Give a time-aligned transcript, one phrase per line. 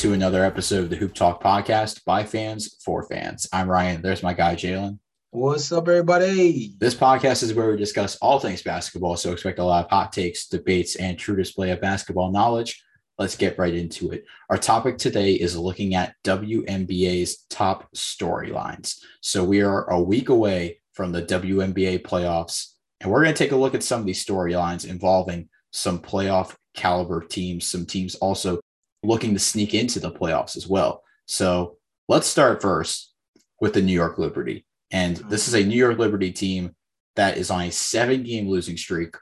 [0.00, 3.46] To another episode of the Hoop Talk podcast by fans for fans.
[3.52, 4.00] I'm Ryan.
[4.00, 4.98] There's my guy, Jalen.
[5.30, 6.72] What's up, everybody?
[6.78, 10.10] This podcast is where we discuss all things basketball, so expect a lot of hot
[10.10, 12.82] takes, debates, and true display of basketball knowledge.
[13.18, 14.24] Let's get right into it.
[14.48, 19.00] Our topic today is looking at WNBA's top storylines.
[19.20, 22.72] So we are a week away from the WNBA playoffs,
[23.02, 26.54] and we're going to take a look at some of these storylines involving some playoff
[26.74, 28.60] caliber teams, some teams also
[29.02, 31.02] looking to sneak into the playoffs as well.
[31.26, 31.76] So
[32.08, 33.12] let's start first
[33.60, 34.66] with the New York Liberty.
[34.90, 36.74] And this is a New York Liberty team
[37.16, 39.14] that is on a seven game losing streak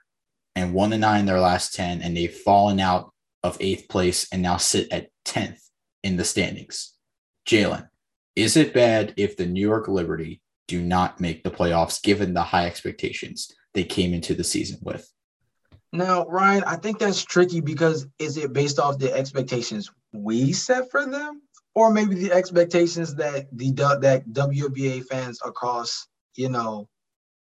[0.54, 2.02] and one to nine in their last 10.
[2.02, 5.60] And they've fallen out of eighth place and now sit at 10th
[6.02, 6.94] in the standings.
[7.46, 7.88] Jalen,
[8.36, 12.42] is it bad if the New York Liberty do not make the playoffs given the
[12.42, 15.10] high expectations they came into the season with?
[15.92, 20.90] Now, Ryan, I think that's tricky because is it based off the expectations we set
[20.90, 21.42] for them,
[21.74, 26.88] or maybe the expectations that the that WNBA fans across you know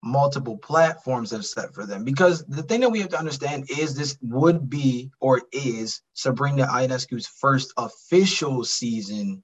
[0.01, 2.05] multiple platforms have set for them?
[2.05, 6.67] Because the thing that we have to understand is this would be or is Sabrina
[6.67, 9.43] Ionescu's first official season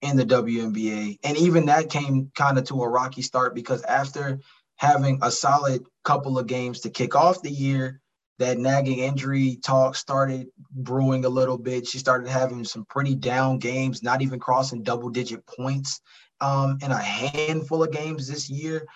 [0.00, 4.40] in the WNBA, and even that came kind of to a rocky start because after
[4.76, 8.00] having a solid couple of games to kick off the year
[8.38, 11.86] that nagging injury talk started brewing a little bit.
[11.86, 16.00] She started having some pretty down games, not even crossing double digit points
[16.40, 18.86] um, in a handful of games this year.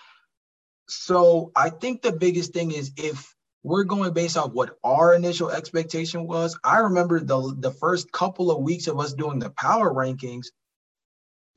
[0.89, 3.35] So I think the biggest thing is if
[3.67, 6.57] we're going based off what our initial expectation was.
[6.63, 10.47] I remember the the first couple of weeks of us doing the power rankings,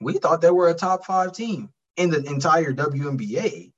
[0.02, 3.72] we thought they were a top five team in the entire WNBA.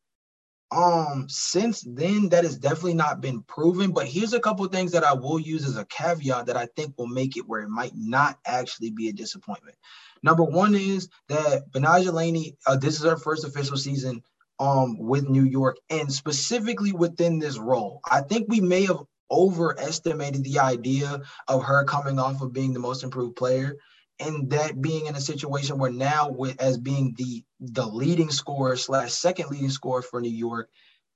[0.71, 3.91] Um, since then, that has definitely not been proven.
[3.91, 6.97] But here's a couple things that I will use as a caveat that I think
[6.97, 9.75] will make it where it might not actually be a disappointment.
[10.23, 14.23] Number one is that Betnijah Laney, uh, this is her first official season
[14.59, 17.99] um with New York, and specifically within this role.
[18.09, 18.99] I think we may have
[19.31, 23.77] overestimated the idea of her coming off of being the most improved player
[24.21, 28.75] and that being in a situation where now with as being the the leading scorer
[28.75, 30.69] slash second leading scorer for New York,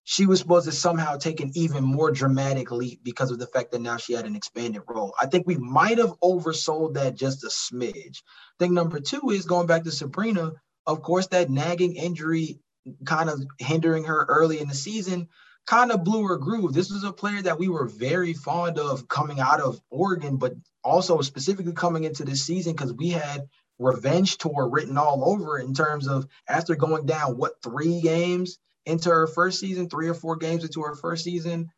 [0.04, 3.72] she was supposed to somehow take an even more dramatic leap because of the fact
[3.72, 5.14] that now she had an expanded role.
[5.20, 8.22] I think we might have oversold that just a smidge.
[8.60, 10.52] Thing number two is going back to Sabrina.
[10.86, 12.60] Of course, that nagging injury
[13.06, 15.28] kind of hindering her early in the season
[15.66, 16.74] kind of blew her groove.
[16.74, 20.54] This was a player that we were very fond of coming out of Oregon, but
[20.84, 23.48] also specifically coming into this season because we had
[23.80, 28.58] revenge tour written all over it in terms of after going down what three games
[28.86, 31.70] into her first season, three or four games into her first season.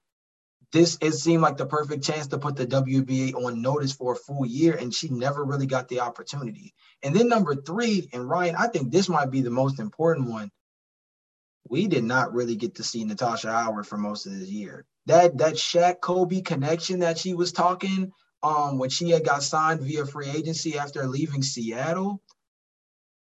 [0.73, 4.17] This it seemed like the perfect chance to put the WBA on notice for a
[4.17, 6.73] full year, and she never really got the opportunity.
[7.01, 10.51] And then number three, and Ryan, I think this might be the most important one
[11.69, 14.85] we did not really get to see Natasha Howard for most of this year.
[15.05, 18.11] That that Shaq Kobe connection that she was talking
[18.43, 22.21] um when she had got signed via free agency after leaving Seattle.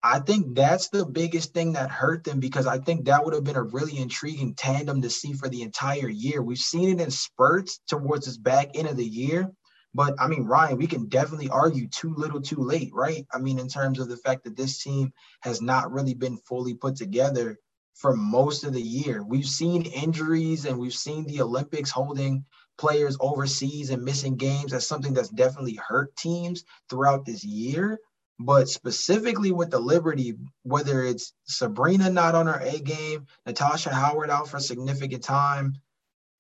[0.03, 3.43] I think that's the biggest thing that hurt them because I think that would have
[3.43, 6.43] been a really intriguing tandem to see for the entire year.
[6.43, 9.51] We've seen it in spurts towards this back end of the year.
[9.95, 13.25] But I mean, Ryan, we can definitely argue too little, too late, right?
[13.33, 16.75] I mean, in terms of the fact that this team has not really been fully
[16.75, 17.57] put together
[17.95, 19.23] for most of the year.
[19.23, 22.45] We've seen injuries and we've seen the Olympics holding
[22.77, 24.71] players overseas and missing games.
[24.71, 27.99] That's something that's definitely hurt teams throughout this year.
[28.37, 30.33] But specifically with the Liberty,
[30.63, 35.75] whether it's Sabrina not on her A game, Natasha Howard out for significant time,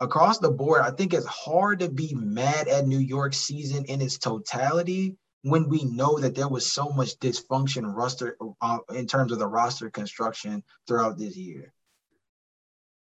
[0.01, 4.01] across the board, I think it's hard to be mad at New York season in
[4.01, 9.31] its totality when we know that there was so much dysfunction roster uh, in terms
[9.31, 11.71] of the roster construction throughout this year.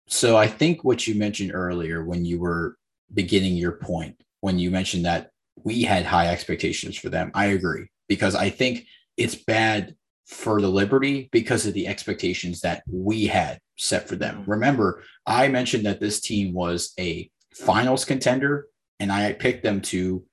[0.07, 2.77] So I think what you mentioned earlier when you were
[3.13, 5.31] beginning your point, when you mentioned that
[5.65, 8.87] we had high expectations for them, I agree because I think
[9.17, 14.43] it's bad for the Liberty because of the expectations that we had set for them.
[14.43, 14.51] Mm-hmm.
[14.53, 18.69] Remember, I mentioned that this team was a finals contender
[19.01, 20.25] and I picked them to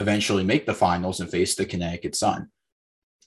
[0.00, 2.48] eventually make the finals and face the Connecticut Sun.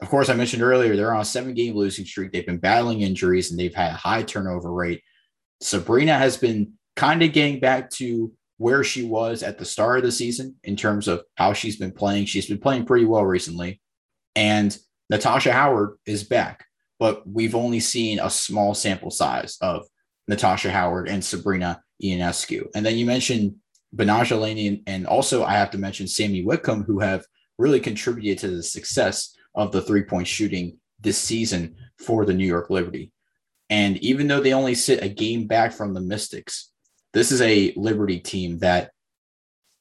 [0.01, 2.31] Of course, I mentioned earlier they're on a seven game losing streak.
[2.31, 5.03] They've been battling injuries and they've had a high turnover rate.
[5.61, 10.03] Sabrina has been kind of getting back to where she was at the start of
[10.03, 12.25] the season in terms of how she's been playing.
[12.25, 13.81] She's been playing pretty well recently.
[14.35, 14.75] And
[15.09, 16.65] Natasha Howard is back,
[16.99, 19.87] but we've only seen a small sample size of
[20.27, 22.67] Natasha Howard and Sabrina Ionescu.
[22.73, 23.55] And then you mentioned
[23.95, 27.25] Betnijah Laney, and, and also I have to mention Sami Whitcomb, who have
[27.57, 32.45] really contributed to the success of the three point shooting this season for the New
[32.45, 33.11] York Liberty.
[33.69, 36.71] And even though they only sit a game back from the Mystics,
[37.13, 38.91] this is a Liberty team that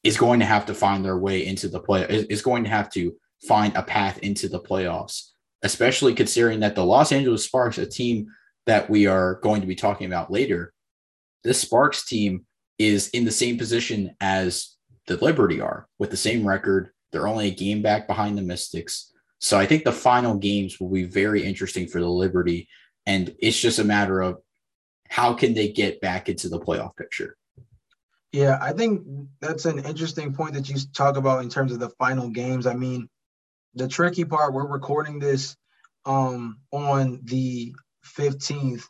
[0.02, 2.90] is going to have to find their way into the play, is going to have
[2.90, 3.14] to
[3.46, 5.30] find a path into the playoffs,
[5.62, 8.26] especially considering that the Los Angeles Sparks, a team
[8.66, 10.72] that we are going to be talking about later,
[11.44, 12.46] this Sparks team
[12.80, 14.74] is in the same position as
[15.06, 16.90] the Liberty are with the same record.
[17.12, 19.12] They're only a game back behind the Mystics.
[19.38, 22.68] So I think the final games will be very interesting for the Liberty.
[23.04, 24.38] And it's just a matter of
[25.10, 27.36] how can they get back into the playoff picture.
[28.32, 29.02] Yeah, I think
[29.40, 32.66] that's an interesting point that you talk about in terms of the final games.
[32.66, 33.10] I mean,
[33.74, 35.54] the tricky part, we're recording this
[36.06, 37.74] um, on the
[38.06, 38.84] 15th,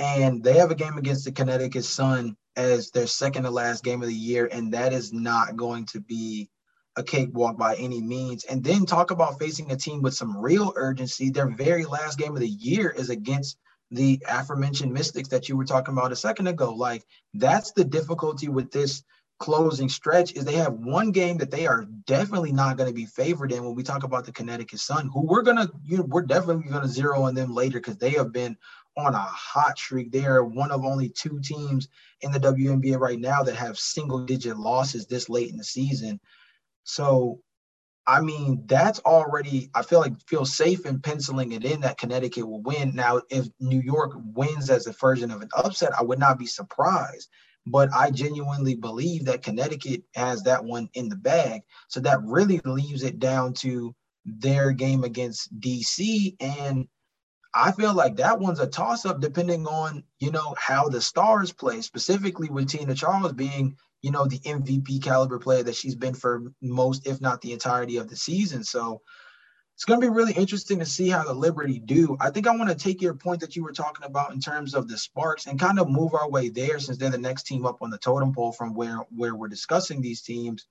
[0.00, 4.02] and they have a game against the Connecticut Sun as their second to last game
[4.02, 6.50] of the year, and that is not going to be
[6.96, 8.44] a cakewalk by any means.
[8.44, 11.30] And then talk about facing a team with some real urgency.
[11.30, 13.58] Their very last game of the year is against
[13.92, 16.74] the aforementioned Mystics that you were talking about a second ago.
[16.74, 19.04] Like that's the difficulty with this
[19.38, 23.06] closing stretch is they have one game that they are definitely not going to be
[23.06, 26.22] favored in when we talk about the Connecticut Sun, who we're gonna you know, we're
[26.22, 28.56] definitely gonna zero on them later because they have been
[28.98, 30.12] on a hot streak.
[30.12, 31.88] They are one of only two teams
[32.20, 36.20] in the WNBA right now that have single digit losses this late in the season.
[36.84, 37.40] So
[38.08, 42.48] I mean, that's already, I feel like feel safe in penciling it in that Connecticut
[42.48, 42.94] will win.
[42.94, 46.46] Now, if New York wins as a version of an upset, I would not be
[46.46, 47.28] surprised.
[47.66, 51.60] But I genuinely believe that Connecticut has that one in the bag.
[51.88, 56.34] So that really leaves it down to their game against DC.
[56.40, 56.88] And
[57.54, 61.52] I feel like that one's a toss up depending on, you know, how the stars
[61.52, 66.14] play, specifically with Tina Charles being you know, the MVP caliber player that she's been
[66.14, 68.62] for most, if not the entirety of the season.
[68.62, 69.02] So
[69.74, 72.16] it's going to be really interesting to see how the Liberty do.
[72.20, 74.74] I think I want to take your point that you were talking about in terms
[74.74, 77.66] of the Sparks and kind of move our way there since they're the next team
[77.66, 80.66] up on the totem pole from where where we're discussing these teams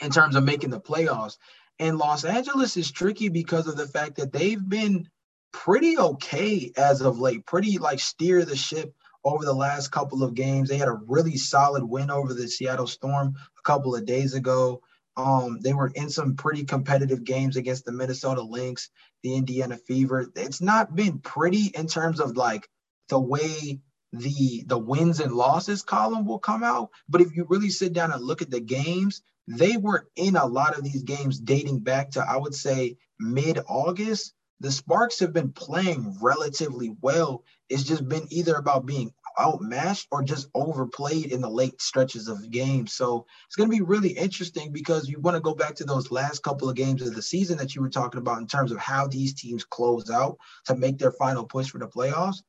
[0.00, 1.38] in terms of making the playoffs.
[1.80, 5.08] And Los Angeles is tricky because of the fact that they've been
[5.52, 10.34] pretty okay as of late, pretty like steer the ship over the last couple of
[10.34, 10.68] games.
[10.68, 14.82] They had a really solid win over the Seattle Storm a couple of days ago.
[15.16, 18.88] Um, they were in some pretty competitive games against the Minnesota Lynx,
[19.22, 20.30] the Indiana Fever.
[20.36, 22.68] It's not been pretty in terms of like
[23.08, 23.80] the way
[24.12, 26.90] the the wins and losses column will come out.
[27.08, 30.46] But if you really sit down and look at the games, they were in a
[30.46, 35.52] lot of these games dating back to I would say mid-August the Sparks have been
[35.52, 37.44] playing relatively well.
[37.68, 42.50] It's just been either about being outmatched or just overplayed in the late stretches of
[42.50, 42.92] games.
[42.92, 46.10] So it's going to be really interesting because you want to go back to those
[46.10, 48.78] last couple of games of the season that you were talking about in terms of
[48.78, 52.42] how these teams close out to make their final push for the playoffs.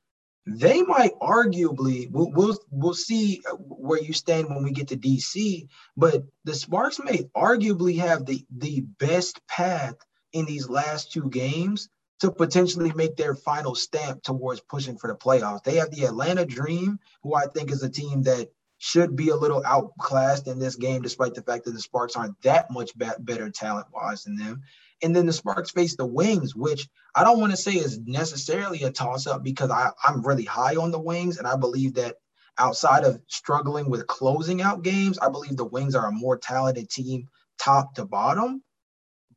[0.48, 5.68] They might arguably we'll, we'll we'll see where you stand when we get to DC,
[5.96, 9.96] but the Sparks may arguably have the the best path
[10.34, 11.90] in these last two games
[12.20, 15.64] to potentially make their final stamp towards pushing for the playoffs.
[15.64, 19.36] They have the Atlanta Dream, who I think is a team that should be a
[19.36, 23.50] little outclassed in this game, despite the fact that the Sparks aren't that much better
[23.50, 24.62] talent wise than them.
[25.02, 28.84] And then the Sparks face the Wings, which I don't want to say is necessarily
[28.84, 31.38] a toss up because I, I'm really high on the Wings.
[31.38, 32.16] And I believe that
[32.58, 36.90] outside of struggling with closing out games, I believe the Wings are a more talented
[36.90, 38.64] team top to bottom.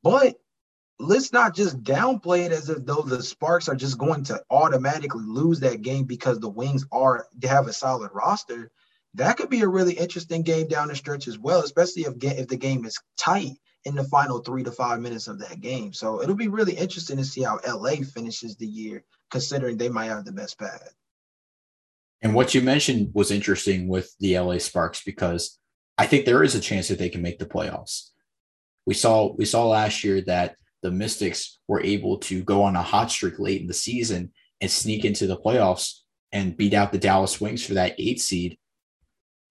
[0.03, 0.37] But
[1.03, 5.25] let's not just downplay it as if though the Sparks are just going to automatically
[5.25, 8.71] lose that game because the Wings are they have a solid roster.
[9.15, 12.49] That could be a really interesting game down the stretch as well, especially if if
[12.49, 15.93] the game is tight in the final three to five minutes of that game.
[15.93, 20.07] So it'll be really interesting to see how LA finishes the year, considering they might
[20.07, 20.95] have the best path.
[22.23, 25.59] And what you mentioned was interesting with the LA Sparks because
[25.99, 28.11] I think there is a chance that they can make the playoffs.
[28.87, 32.83] We saw we saw last year that the Mystics were able to go on a
[32.83, 36.01] hot streak late in the season and sneak into the playoffs
[36.33, 38.59] and beat out the Dallas Wings for that eight seed.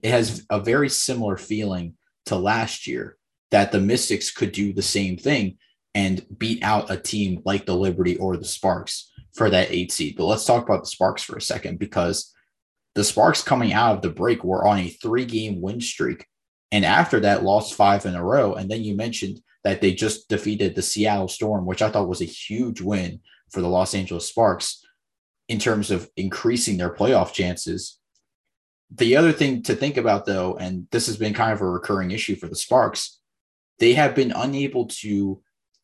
[0.02, 1.96] It has a very similar feeling
[2.26, 3.18] to last year
[3.52, 5.58] that the Mystics could do the same thing
[5.94, 10.16] and beat out a team like the Liberty or the Sparks for that eight seed.
[10.18, 12.34] But let's talk about the Sparks for a second because
[12.96, 16.26] the Sparks coming out of the break were on a three game win streak.
[16.72, 18.56] And after that, lost five in a row.
[18.56, 22.22] And then you mentioned that they just defeated the Seattle Storm, which I thought was
[22.22, 24.84] a huge win for the Los Angeles Sparks
[25.48, 28.00] in terms of increasing their playoff chances.
[28.94, 32.12] The other thing to think about, though, and this has been kind of a recurring
[32.12, 33.20] issue for the Sparks,
[33.80, 35.42] they have been unable to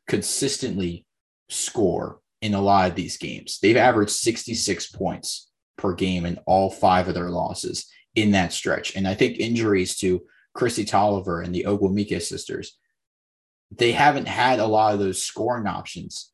[0.07, 1.05] consistently
[1.49, 3.59] score in a lot of these games.
[3.59, 8.95] They've averaged 66 points per game in all five of their losses in that stretch.
[8.95, 10.23] And I think injuries to
[10.55, 12.77] Kristi Toliver and the Ogwumike sisters,
[13.71, 16.31] they haven't had a lot of those scoring options.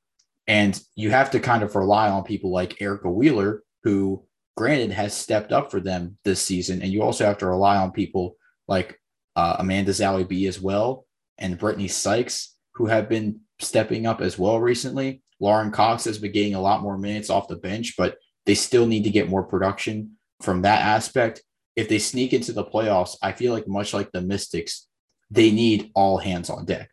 [0.48, 4.26] And you have to kind of rely on people like Erica Wheeler, who
[4.56, 6.82] granted has stepped up for them this season.
[6.82, 8.36] And you also have to rely on people
[8.68, 9.00] like
[9.36, 11.06] uh, Amanda B as well
[11.38, 15.22] and Brittany Sykes, who have been stepping up as well recently.
[15.40, 18.86] Lauren Cox has been getting a lot more minutes off the bench, but they still
[18.86, 21.42] need to get more production from that aspect.
[21.76, 24.88] If they sneak into the playoffs, I feel like much like the Mystics,
[25.32, 26.90] they need all hands on deck.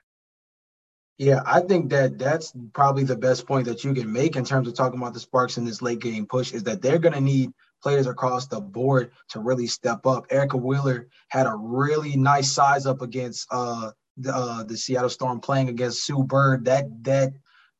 [1.20, 4.66] Yeah, I think that that's probably the best point that you can make in terms
[4.66, 7.20] of talking about the Sparks in this late game push is that they're going to
[7.20, 10.24] need players across the board to really step up.
[10.30, 15.40] Erica Wheeler had a really nice size up against uh, the, uh, the Seattle Storm
[15.40, 16.64] playing against Sue Bird.
[16.64, 17.34] That that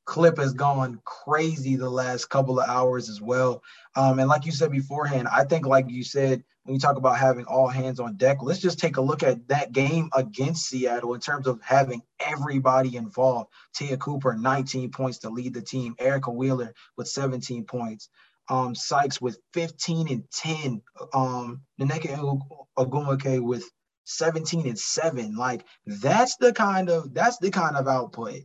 [0.05, 3.63] clip has gone crazy the last couple of hours as well.
[3.97, 7.17] Um, and like you said beforehand, I think like you said when you talk about
[7.17, 11.14] having all hands on deck, let's just take a look at that game against Seattle
[11.14, 13.50] in terms of having everybody involved.
[13.75, 15.95] Te'a Cooper, 19 points to lead the team.
[15.99, 18.09] Erica Wheeler with 17 points.
[18.49, 20.83] Um, Sykes with 15 and 10.
[21.14, 22.40] Um, Nneka
[22.79, 23.64] Ogwumike with
[24.05, 25.37] 17 and 7.
[25.37, 28.43] Like that's the kind of that's the kind of output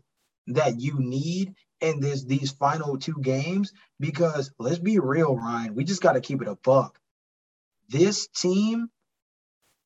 [0.48, 5.84] that you need in this these final two games because let's be real, Ryan, we
[5.84, 7.00] just got to keep it a buck
[7.89, 8.89] this team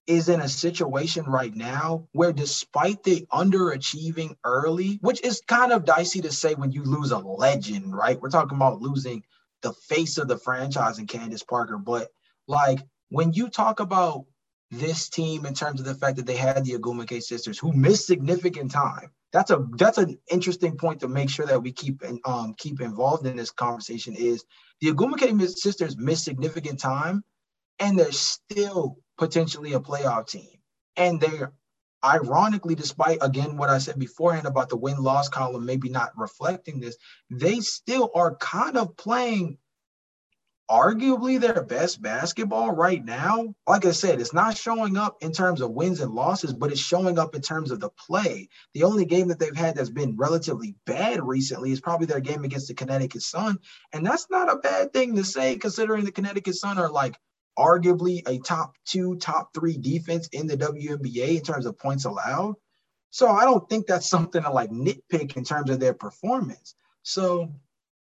[0.07, 5.85] is in a situation right now where despite the underachieving early, which is kind of
[5.85, 8.19] dicey to say when you lose a legend, right?
[8.19, 9.23] We're talking about losing
[9.61, 11.77] the face of the franchise in Candace Parker.
[11.77, 12.09] But
[12.47, 12.79] like
[13.09, 14.25] when you talk about
[14.71, 18.05] this team in terms of the fact that they had the Ogwumike sisters who missed
[18.05, 19.11] significant time.
[19.31, 22.81] That's a that's an interesting point to make sure that we keep and um keep
[22.81, 24.43] involved in this conversation is
[24.81, 27.23] the Ogwumike sisters missed significant time
[27.79, 30.49] and they're still potentially a playoff team.
[30.95, 31.53] And they're
[32.03, 36.79] ironically, despite again what I said beforehand about the win loss column maybe not reflecting
[36.79, 36.97] this,
[37.29, 39.57] they still are kind of playing
[40.69, 43.55] arguably their best basketball right now.
[43.67, 46.79] Like I said, it's not showing up in terms of wins and losses, but it's
[46.79, 48.49] showing up in terms of the play.
[48.75, 52.43] The only game that they've had that's been relatively bad recently is probably their game
[52.43, 53.57] against the Connecticut Sun.
[53.93, 57.17] And that's not a bad thing to say, considering the Connecticut Sun are like
[57.59, 62.55] arguably a top two, top three defense in the WNBA in terms of points allowed.
[63.11, 66.75] So I don't think that's something to like nitpick in terms of their performance.
[67.03, 67.51] So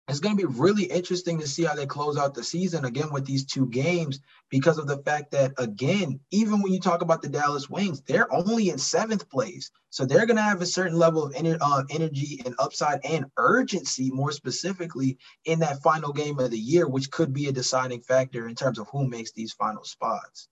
[0.09, 3.11] it's going to be really interesting to see how they close out the season again
[3.11, 7.21] with these two games because of the fact that again even when you talk about
[7.21, 9.71] the dallas wings they're only in seventh place.
[9.91, 13.25] So they're going to have a certain level of ener- uh, energy and upside and
[13.37, 18.01] urgency more specifically in that final game of the year which could be a deciding
[18.01, 20.47] factor in terms of who makes these final spots.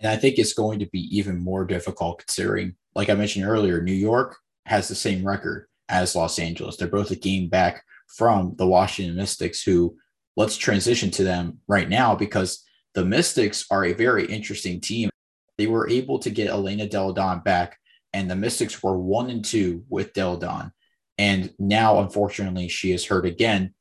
[0.00, 3.82] And i think it's going to be even more difficult considering like i mentioned earlier
[3.82, 6.76] new york has the same record as Los Angeles.
[6.76, 9.96] They're both a game back from the Washington Mystics, who
[10.36, 15.10] let's transition to them right now because the Mystics are a very interesting team.
[15.58, 17.78] They were able to get Elena Delle Donne back,
[18.12, 20.72] and the Mystics were one and two with Delle Donne.
[21.18, 23.74] And now, unfortunately, she is hurt again.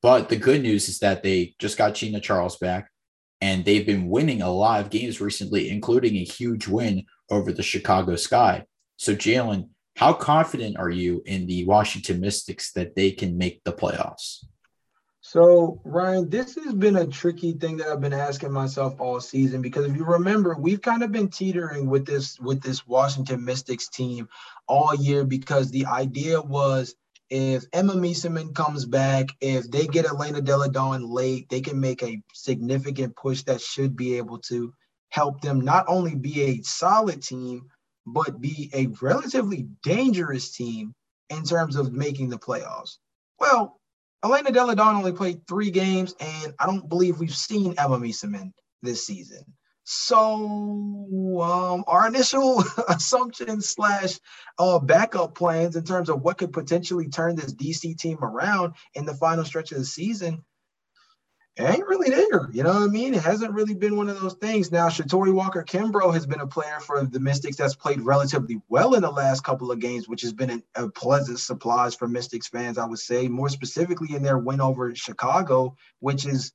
[0.00, 2.90] But the good news is that they just got Tina Charles back,
[3.40, 7.62] and they've been winning a lot of games recently, including a huge win over the
[7.62, 8.64] Chicago Sky.
[8.96, 13.72] So, Jalen, how confident are you in the Washington Mystics that they can make the
[13.72, 14.44] playoffs?
[15.20, 19.62] So, Ryan, this has been a tricky thing that I've been asking myself all season
[19.62, 23.88] because if you remember, we've kind of been teetering with this with this Washington Mystics
[23.88, 24.28] team
[24.68, 26.94] all year because the idea was
[27.30, 32.02] if Emma Meesseman comes back, if they get Elena Delle Donne late, they can make
[32.02, 34.74] a significant push that should be able to
[35.08, 37.70] help them not only be a solid team,
[38.06, 40.94] but be a relatively dangerous team
[41.30, 42.98] in terms of making the playoffs.
[43.38, 43.80] Well,
[44.22, 48.52] Elena Delle Donne only played three games, and I don't believe we've seen Emma Meesseman
[48.82, 49.44] this season.
[49.84, 54.18] So um, our initial assumptions slash
[54.58, 59.04] uh, backup plans in terms of what could potentially turn this DC team around in
[59.04, 60.42] the final stretch of the season
[61.56, 62.48] it ain't really there.
[62.52, 63.14] You know what I mean?
[63.14, 64.72] It hasn't really been one of those things.
[64.72, 68.94] Now, Shatori Walker Kimbrough has been a player for the Mystics that's played relatively well
[68.94, 72.76] in the last couple of games, which has been a, pleasant surprise for Mystics fans,
[72.76, 76.52] I would say, more specifically in their win over Chicago, which is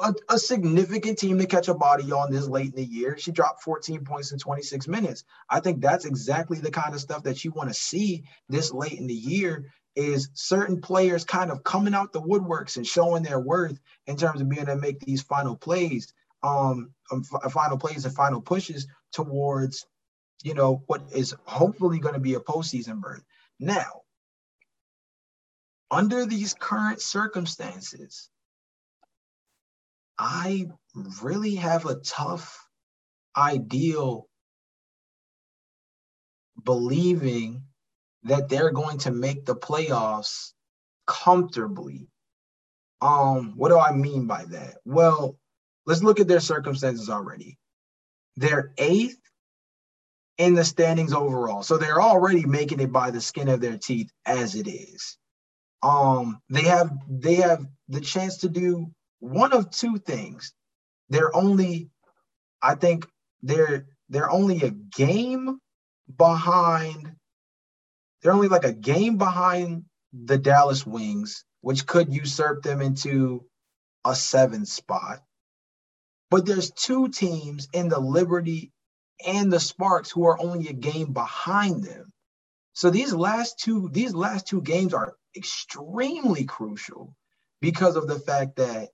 [0.00, 3.18] a, a, significant team to catch a body on this late in the year.
[3.18, 5.24] She dropped 14 points in 26 minutes.
[5.50, 8.98] I think that's exactly the kind of stuff that you want to see this late
[8.98, 13.40] in the year is certain players kind of coming out the woodworks and showing their
[13.40, 18.04] worth in terms of being able to make these final plays, um, um final plays
[18.04, 19.86] and final pushes towards,
[20.42, 23.24] you know, what is hopefully going to be a postseason berth.
[23.60, 24.02] Now,
[25.90, 28.28] under these current circumstances,
[30.18, 30.68] I
[31.22, 32.68] really have a tough
[33.36, 34.28] ideal
[36.62, 37.64] believing
[38.24, 40.52] that they're going to make the playoffs
[41.06, 42.08] comfortably.
[43.00, 44.78] Um, what do I mean by that?
[44.84, 45.38] Well,
[45.86, 47.58] let's look at their circumstances already.
[48.36, 49.18] They're eighth
[50.38, 51.62] in the standings overall.
[51.62, 55.16] So they're already making it by the skin of their teeth as it is.
[55.82, 58.90] Um, they have they have the chance to do
[59.20, 60.52] one of two things.
[61.10, 61.90] They're only,
[62.62, 63.06] I think
[63.42, 65.58] they're they're only a game
[66.16, 67.12] behind.
[68.24, 73.44] They're only like a game behind the Dallas Wings, which could usurp them into
[74.02, 75.22] a seven spot.
[76.30, 78.72] But there's two teams in the Liberty
[79.26, 82.12] and the Sparks who are only a game behind them.
[82.72, 87.14] So these last two these last two games are extremely crucial
[87.60, 88.88] because of the fact that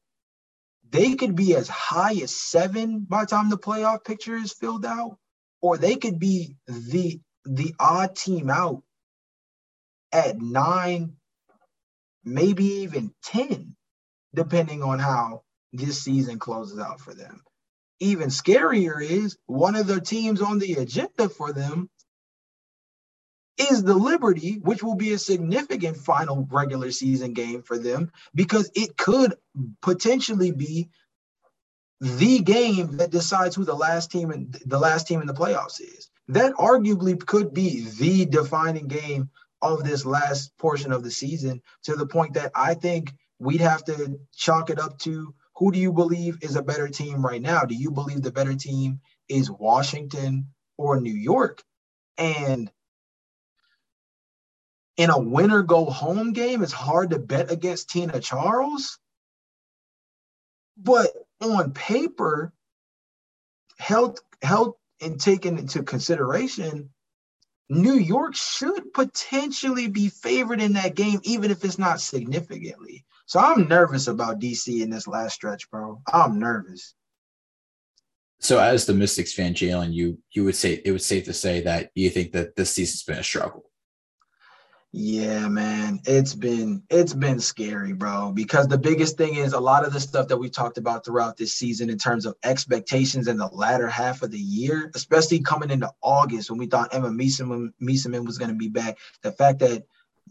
[0.90, 4.84] they could be as high as seven by the time the playoff picture is filled
[4.84, 5.18] out,
[5.62, 8.82] or they could be the the odd team out
[10.12, 11.16] at nine,
[12.24, 13.76] maybe even 10,
[14.34, 17.42] depending on how this season closes out for them.
[18.00, 21.90] Even scarier is one of the teams on the agenda for them
[23.58, 28.70] is the Liberty, which will be a significant final regular season game for them because
[28.74, 29.34] it could
[29.82, 30.88] potentially be
[32.00, 35.80] the game that decides who the last team in the last team in the playoffs
[35.80, 36.10] is.
[36.28, 39.28] That arguably could be the defining game
[39.62, 43.84] of this last portion of the season to the point that I think we'd have
[43.84, 47.62] to chalk it up to who do you believe is a better team right now?
[47.62, 50.46] Do you believe the better team is Washington
[50.78, 51.62] or New York?
[52.16, 52.70] And
[54.96, 58.98] in a winner go home game, it's hard to bet against Tina Charles.
[60.76, 61.10] But
[61.42, 62.52] on paper,
[63.78, 66.90] held held and taken into consideration,
[67.70, 73.04] New York should potentially be favored in that game, even if it's not significantly.
[73.26, 76.02] So I'm nervous about DC in this last stretch, bro.
[76.12, 76.94] I'm nervous.
[78.40, 81.60] So as the Mystics fan, Jalen, you you would say it was safe to say
[81.60, 83.69] that you think that this season's been a struggle.
[84.92, 88.32] Yeah, man, it's been it's been scary, bro.
[88.32, 91.36] Because the biggest thing is a lot of the stuff that we talked about throughout
[91.36, 95.70] this season in terms of expectations in the latter half of the year, especially coming
[95.70, 98.98] into August when we thought Emma Meesseman was going to be back.
[99.22, 99.84] The fact that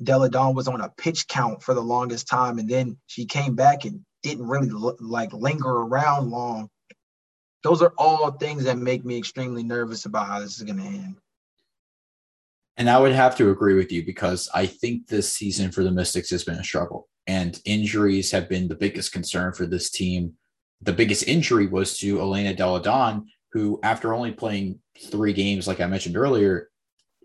[0.04, 3.56] Delle Donne was on a pitch count for the longest time, and then she came
[3.56, 4.70] back and didn't really
[5.00, 6.70] like linger around long.
[7.64, 10.84] Those are all things that make me extremely nervous about how this is going to
[10.84, 11.16] end.
[12.80, 15.92] And I would have to agree with you because I think this season for the
[15.92, 20.36] Mystics has been a struggle, and injuries have been the biggest concern for this team.
[20.82, 25.82] The biggest injury was to Elena Delle Donne, who, after only playing three games, like
[25.82, 26.70] I mentioned earlier,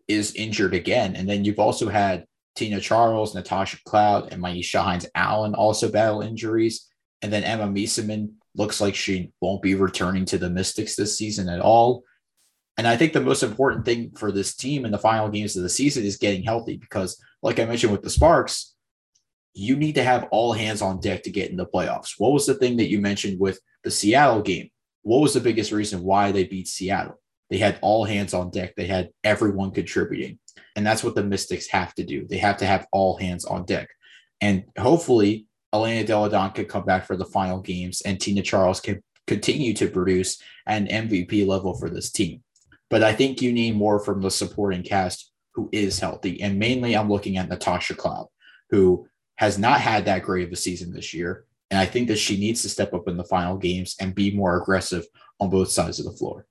[0.09, 1.15] is injured again.
[1.15, 6.21] And then you've also had Tina Charles, Natasha Cloud, and Myisha Hines Allen also battle
[6.21, 6.89] injuries.
[7.23, 11.49] And then Emma Meesseman looks like she won't be returning to the Mystics this season
[11.49, 12.03] at all.
[12.77, 15.63] And I think the most important thing for this team in the final games of
[15.63, 18.75] the season is getting healthy because, like I mentioned with the Sparks,
[19.55, 22.15] you need to have all hands on deck to get in the playoffs.
[22.19, 24.71] What was the thing that you mentioned with the Seattle game?
[25.03, 27.21] What was the biggest reason why they beat Seattle?
[27.51, 30.39] They had all hands on deck, they had everyone contributing.
[30.77, 32.27] And that's what the Mystics have to do.
[32.27, 33.89] They have to have all hands on deck.
[34.41, 38.81] And hopefully, Elena Delle Donne can come back for the final games and Tina Charles
[38.81, 42.44] can continue to produce an MVP level for this team.
[42.95, 46.41] But I think you need more from the supporting cast who is healthy.
[46.41, 48.29] And mainly, I'm looking at Natasha Cloud,
[48.71, 51.45] who has not had that great of a season this year.
[51.73, 54.37] And I think that she needs to step up in the final games and be
[54.37, 55.07] more aggressive
[55.41, 56.47] on both sides of the floor.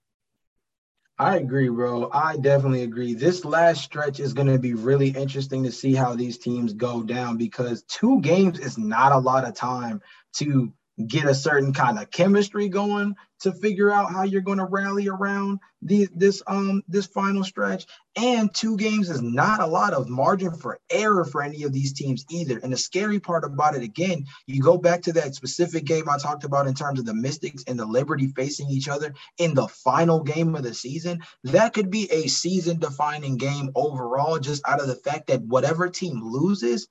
[1.18, 2.10] I agree, bro.
[2.12, 3.14] I definitely agree.
[3.14, 7.04] This last stretch is going to be really interesting to see how these teams go
[7.04, 10.02] down because two games is not a lot of time
[10.40, 10.74] to
[11.08, 15.08] get a certain kind of chemistry going to figure out how you're going to rally
[15.08, 20.08] around the, this um this final stretch and two games is not a lot of
[20.08, 23.82] margin for error for any of these teams either and the scary part about it
[23.82, 27.14] again you go back to that specific game i talked about in terms of the
[27.14, 31.74] mystics and the liberty facing each other in the final game of the season that
[31.74, 36.22] could be a season defining game overall just out of the fact that whatever team
[36.24, 36.88] loses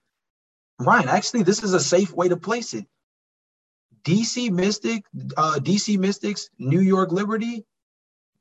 [0.81, 2.87] Ryan, actually, this is a safe way to place it.
[4.05, 5.05] DC Mystic,
[5.37, 7.65] uh, DC Mystics, New York Liberty,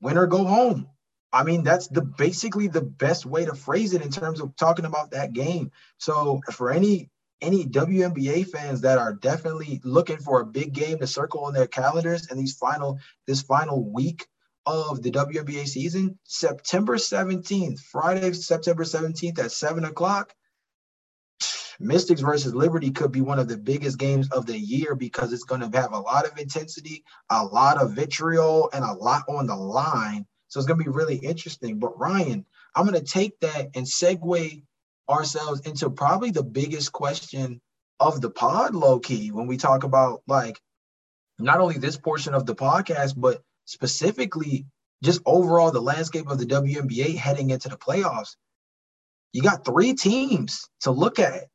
[0.02, 0.88] win or go home.
[1.34, 4.86] I mean, that's the basically the best way to phrase it in terms of talking
[4.86, 5.72] about that game.
[5.98, 7.10] So for any
[7.42, 11.68] any WNBA fans that are definitely looking for a big game to circle on their
[11.68, 14.28] calendars and these final this final week
[14.66, 20.34] of the WNBA season, September 17th, Friday, September 17th at seven o'clock.
[21.82, 25.44] Mystics versus Liberty could be one of the biggest games of the year because it's
[25.44, 29.48] going to have a lot of intensity, a lot of vitriol, and a lot on
[29.48, 30.26] the line.
[30.48, 31.80] So it's going to be really interesting.
[31.80, 34.64] But Ryan, I'm going to take that and segue
[35.10, 37.62] ourselves into probably the biggest question
[38.00, 40.60] of the pod, low key, when we talk about like
[41.40, 44.66] not only this portion of the podcast, but specifically
[45.04, 48.36] just overall the landscape of the WNBA heading into the playoffs.
[49.34, 51.46] You got three teams to look at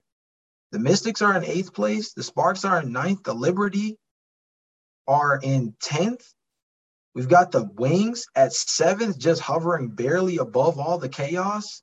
[0.77, 2.13] the Mystics are in eighth place.
[2.13, 3.23] The Sparks are in ninth.
[3.23, 3.97] The Liberty
[5.09, 6.23] are in 10th.
[7.15, 11.81] We've got the Wings at seventh, just hovering barely above all the chaos.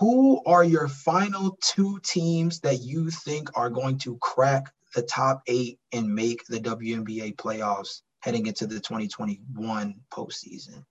[0.00, 4.64] Who are your final two teams that you think are going to crack
[4.96, 10.82] the top eight and make the WNBA playoffs heading into the 2021 postseason?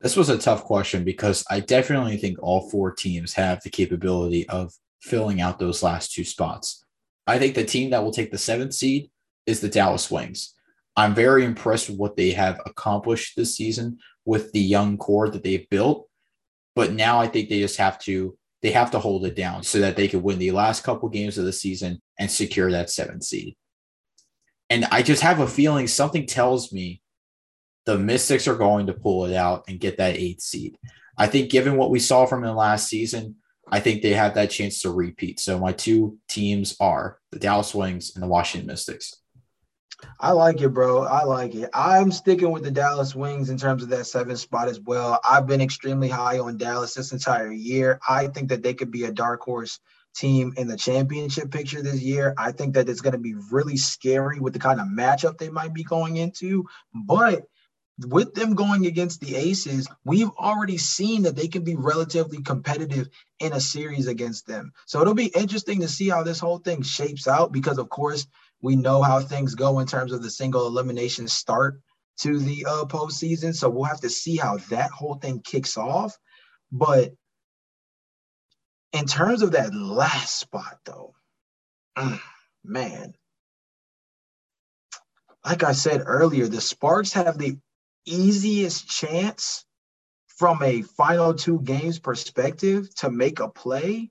[0.00, 4.48] This was a tough question because I definitely think all four teams have the capability
[4.48, 4.72] of
[5.06, 6.84] filling out those last two spots.
[7.26, 9.10] I think the team that will take the seventh seed
[9.46, 10.54] is the Dallas Wings.
[10.96, 15.42] I'm very impressed with what they have accomplished this season with the young core that
[15.42, 16.08] they've built.
[16.74, 19.80] But now I think they just have to they have to hold it down so
[19.80, 23.22] that they can win the last couple games of the season and secure that seventh
[23.22, 23.54] seed.
[24.70, 27.02] And I just have a feeling something tells me
[27.84, 30.76] the Mystics are going to pull it out and get that eighth seed.
[31.16, 33.36] I think given what we saw from them last season,
[33.70, 35.40] I think they have that chance to repeat.
[35.40, 39.16] So my two teams are the Dallas Wings and the Washington Mystics.
[40.20, 41.02] I like it, bro.
[41.04, 41.70] I like it.
[41.72, 45.18] I'm sticking with the Dallas Wings in terms of that seventh spot as well.
[45.28, 47.98] I've been extremely high on Dallas this entire year.
[48.06, 49.80] I think that they could be a dark horse
[50.14, 52.34] team in the championship picture this year.
[52.36, 55.50] I think that it's going to be really scary with the kind of matchup they
[55.50, 56.66] might be going into.
[56.94, 57.44] But
[57.98, 63.08] with them going against the Aces, we've already seen that they can be relatively competitive
[63.40, 64.72] in a series against them.
[64.86, 68.26] So it'll be interesting to see how this whole thing shapes out because, of course,
[68.60, 71.80] we know how things go in terms of the single elimination start
[72.18, 73.54] to the uh, postseason.
[73.54, 76.16] So we'll have to see how that whole thing kicks off.
[76.70, 77.12] But
[78.92, 81.14] in terms of that last spot, though,
[82.64, 83.14] man,
[85.44, 87.56] like I said earlier, the Sparks have the
[88.06, 89.64] easiest chance
[90.28, 94.10] from a final two games perspective to make a play.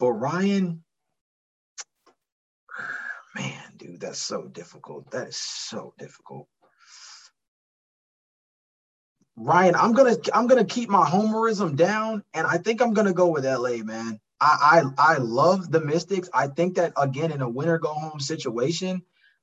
[0.00, 0.84] But Ryan,
[3.34, 5.10] man, dude, that's so difficult.
[5.12, 6.48] That is so difficult.
[9.36, 13.28] Ryan, I'm gonna I'm gonna keep my homerism down, and I think I'm gonna go
[13.28, 14.20] with LA, man.
[14.40, 16.28] I I, I love the Mystics.
[16.34, 19.02] I think that again in a winner go home situation,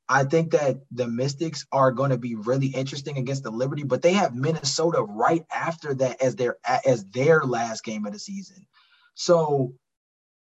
[0.10, 4.02] I think that the Mystics are going to be really interesting against the Liberty, but
[4.02, 8.68] they have Minnesota right after that as their as their last game of the season.
[9.16, 9.74] So,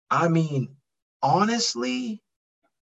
[0.10, 0.76] I mean,
[1.22, 2.24] honestly,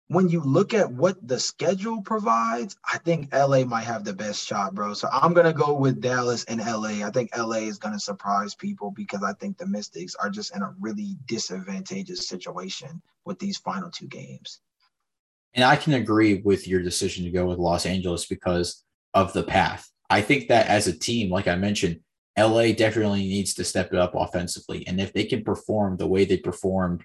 [0.06, 4.46] when you look at what the schedule provides, I think LA might have the best
[4.46, 4.94] shot, bro.
[4.94, 7.04] So I'm gonna go with Dallas and LA.
[7.04, 10.62] I think LA is gonna surprise people because I think the Mystics are just in
[10.62, 14.60] a really disadvantageous situation with these final two games.
[15.54, 18.84] And I can agree with your decision to go with Los Angeles because
[19.14, 19.88] of the path.
[20.08, 22.00] I think that as a team, like I mentioned,
[22.38, 24.86] LA definitely needs to step it up offensively.
[24.86, 27.02] And if they can perform the way they performed,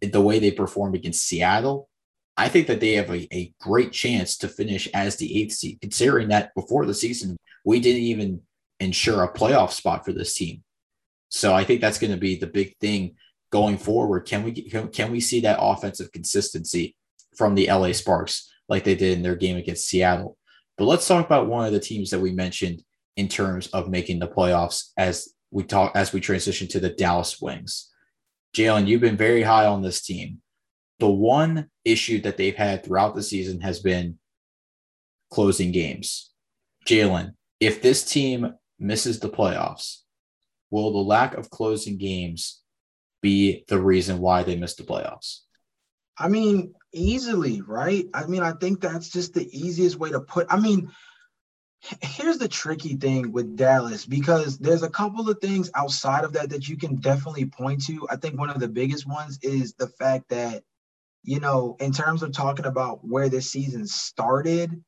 [0.00, 1.88] the way they performed against Seattle,
[2.36, 5.80] I think that they have a, a great chance to finish as the eighth seed,
[5.80, 8.42] considering that before the season, we didn't even
[8.78, 10.62] ensure a playoff spot for this team.
[11.30, 13.16] So I think that's going to be the big thing
[13.50, 14.26] going forward.
[14.26, 16.94] Can we can, can we see that offensive consistency
[17.38, 20.36] from the LA Sparks like they did in their game against Seattle.
[20.76, 22.82] But let's talk about one of the teams that we mentioned
[23.16, 27.40] in terms of making the playoffs as we talk as we transition to the Dallas
[27.40, 27.90] Wings.
[28.54, 30.40] Jalen, you've been very high on this team.
[30.98, 34.18] the one issue that they've had throughout the season has been
[35.30, 36.32] closing games.
[36.86, 39.98] Jalen, if this team misses the playoffs,
[40.70, 42.62] will the lack of closing games
[43.22, 45.40] be the reason why they missed the playoffs?
[46.18, 48.06] I mean, easily, right?
[48.14, 50.46] I mean, I think that's just the easiest way to put.
[50.50, 50.90] I mean,
[52.02, 56.50] here's the tricky thing with Dallas because there's a couple of things outside of that
[56.50, 58.06] that you can definitely point to.
[58.10, 60.64] I think one of the biggest ones is the fact that,
[61.22, 64.82] you know, in terms of talking about where this season started,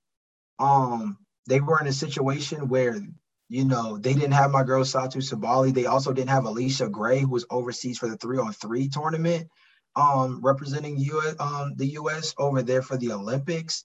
[0.58, 3.00] um, they were in a situation where,
[3.48, 5.72] you know, they didn't have my girl Satou Sabally.
[5.72, 9.48] They also didn't have Allisha Gray, who was overseas for the three on three tournament,
[9.96, 13.84] um, representing US, um, the US over there for the Olympics.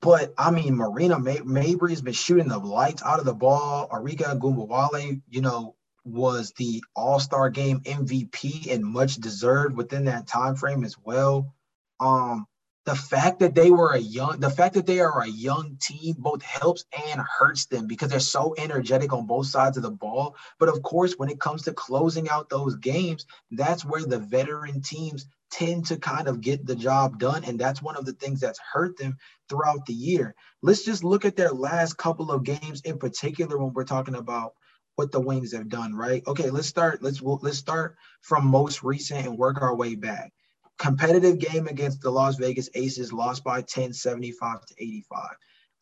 [0.00, 3.88] But I mean, Marina May- Mabrey has been shooting the lights out of the ball.
[3.88, 10.56] Arike Ogunbowale, you know, was the All-Star Game MVP and much deserved within that time
[10.56, 11.54] frame as well.
[12.00, 12.46] Um,
[12.86, 16.16] the fact that they were a young, the fact that they are a young team
[16.18, 20.36] both helps and hurts them because they're so energetic on both sides of the ball.
[20.58, 24.82] But of course, when it comes to closing out those games, that's where the veteran
[24.82, 27.44] teams tend to kind of get the job done.
[27.44, 29.16] And that's one of the things that's hurt them
[29.48, 30.34] throughout the year.
[30.62, 34.52] Let's just look at their last couple of games in particular when we're talking about
[34.96, 36.22] what the Wings have done, right?
[36.26, 37.02] Okay, let's start.
[37.02, 40.32] Let's let's start from most recent and work our way back.
[40.78, 45.28] Competitive game against the Las Vegas Aces, lost by 10, 75 to 85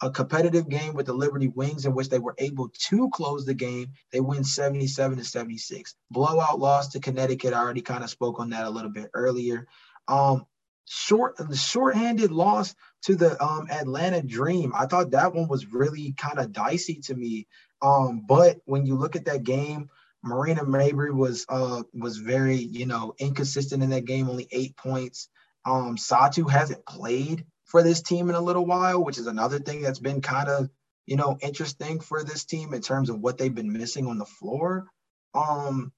[0.02, 3.54] a competitive game with the Liberty Wings in which they were able to close the
[3.54, 3.92] game.
[4.10, 5.94] They win 77 to 76.
[6.10, 7.54] Blowout loss to Connecticut.
[7.54, 9.68] I already kind of spoke on that a little bit earlier.
[10.08, 10.44] Um,
[10.88, 14.72] short the shorthanded loss to the um, Atlanta Dream.
[14.74, 17.46] I thought that one was really kind of dicey to me.
[17.80, 19.88] Um, but when you look at that game,
[20.24, 25.28] Marina Mabrey was uh, was very you know inconsistent in that game, only eight points.
[25.64, 29.80] Um, Satou hasn't played for this team in a little while, which is another thing
[29.80, 30.68] that's been kind of,
[31.06, 34.26] you know, interesting for this team in terms of what they've been missing on the
[34.26, 34.86] floor.
[35.34, 35.92] Um,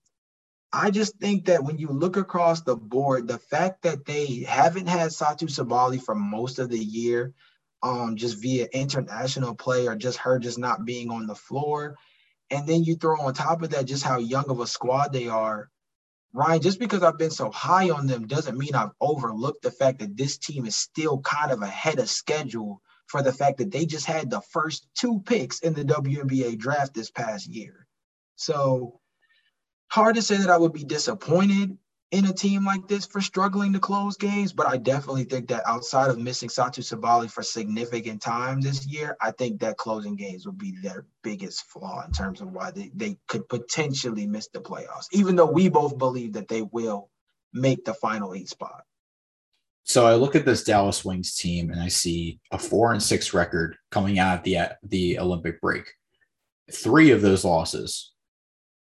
[0.72, 4.87] I just think that when you look across the board, the fact that they haven't
[4.87, 7.32] had Satou Sabally for most of the year,
[7.82, 11.96] um, just via international play or just her just not being on the floor,
[12.54, 15.26] and then you throw on top of that just how young of a squad they
[15.26, 15.68] are,
[16.32, 19.98] Ryan, just because I've been so high on them doesn't mean I've overlooked the fact
[19.98, 23.86] that this team is still kind of ahead of schedule for the fact that they
[23.86, 27.86] just had the first two picks in the WNBA draft this past year.
[28.36, 29.00] So
[29.88, 31.76] hard to say that I would be disappointed
[32.10, 35.66] in a team like this for struggling to close games, but I definitely think that
[35.66, 40.46] outside of missing Satou Sabally for significant time this year, I think that closing games
[40.46, 44.60] would be their biggest flaw in terms of why they, they could potentially miss the
[44.60, 47.10] playoffs, even though we both believe that they will
[47.52, 48.84] make the final eight spot.
[49.84, 53.34] So I look at this Dallas Wings team and I see a four and six
[53.34, 55.92] record coming out of the the Olympic break.
[56.72, 58.13] Three of those losses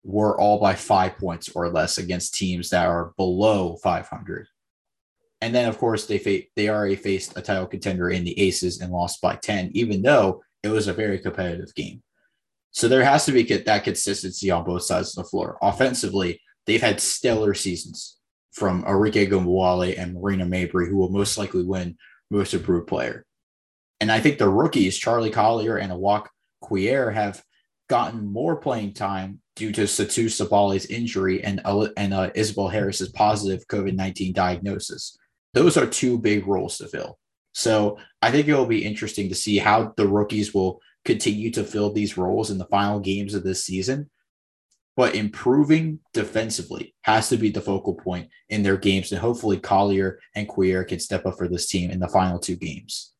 [0.04, 4.46] were all by five points or less against teams that are below 500.
[5.40, 8.80] And then, of course, they fa- they already faced a title contender in the Aces
[8.80, 12.02] and lost by 10, even though it was a very competitive game.
[12.70, 15.58] So there has to be that consistency on both sides of the floor.
[15.62, 18.18] Offensively, they've had stellar seasons
[18.52, 21.96] from Arike Ogunbowale and Marina Mabrey, who will most likely win
[22.30, 23.24] Most Improved Player.
[24.00, 26.26] And I think the rookies, Charli Collier and Awak
[26.62, 27.42] Kuier, have
[27.88, 31.60] gotten more playing time due to Satou Sabally's injury and,
[31.96, 35.16] and uh, Isabelle Harrison's positive COVID 19 diagnosis.
[35.52, 37.18] Those are two big roles to fill.
[37.52, 41.62] So I think it will be interesting to see how the rookies will continue to
[41.62, 44.10] fill these roles in the final games of this season.
[44.96, 49.10] But improving defensively has to be the focal point in their games.
[49.10, 52.56] And hopefully Collier and Kuier can step up for this team in the final two
[52.56, 53.13] games.